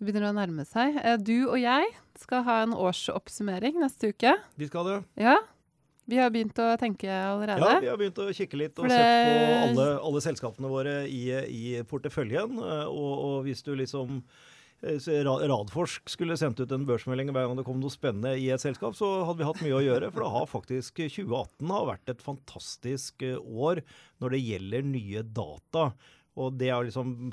[0.00, 0.98] Det begynner å nærme seg.
[1.22, 4.34] Du og jeg skal ha en årsoppsummering neste uke.
[4.58, 4.96] Vi skal det.
[5.22, 5.36] Ja,
[6.10, 7.62] vi har begynt å tenke allerede.
[7.64, 10.94] Ja, vi har begynt å kikke litt og det- sett på alle, alle selskapene våre
[11.08, 12.58] i, i porteføljen.
[12.58, 14.22] eh, Og, og hvis du liksom
[14.82, 18.60] eh, Radforsk skulle sendt ut en børsmelding hver gang det kom noe spennende i et
[18.62, 20.10] selskap, så hadde vi hatt mye å gjøre.
[20.12, 23.82] For det har faktisk 2018 har vært et fantastisk eh, år
[24.20, 25.92] når det gjelder nye data.
[26.40, 27.32] Og det er liksom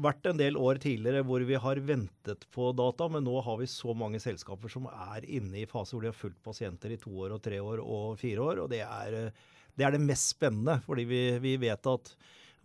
[0.00, 3.66] vært en del år tidligere hvor vi har ventet på data, men nå har vi
[3.68, 7.12] så mange selskaper som er inne i fase hvor de har fulgt pasienter i to
[7.12, 8.64] år og tre år og fire år.
[8.64, 9.46] og det er eh,
[9.78, 12.08] det er det mest spennende, fordi vi, vi vet at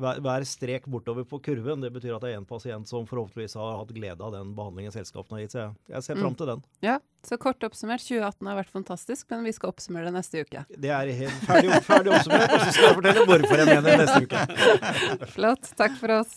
[0.01, 3.53] hver, hver strek bortover på kurven, det betyr at det er en pasient som forhåpentligvis
[3.59, 5.53] har hatt glede av den behandlingen selskapene har gitt.
[5.53, 6.37] Så jeg, jeg ser fram Mm.
[6.39, 6.63] til den.
[6.81, 10.65] Ja, så kort oppsummert, 2018 har vært fantastisk, men vi skal oppsummere det neste uke.
[10.73, 13.97] Det er helt ferdig, ferdig oppsummert, og så skal jeg fortelle hvorfor jeg mener det
[14.01, 15.29] neste uke.
[15.37, 15.69] Flott.
[15.77, 16.33] Takk for oss.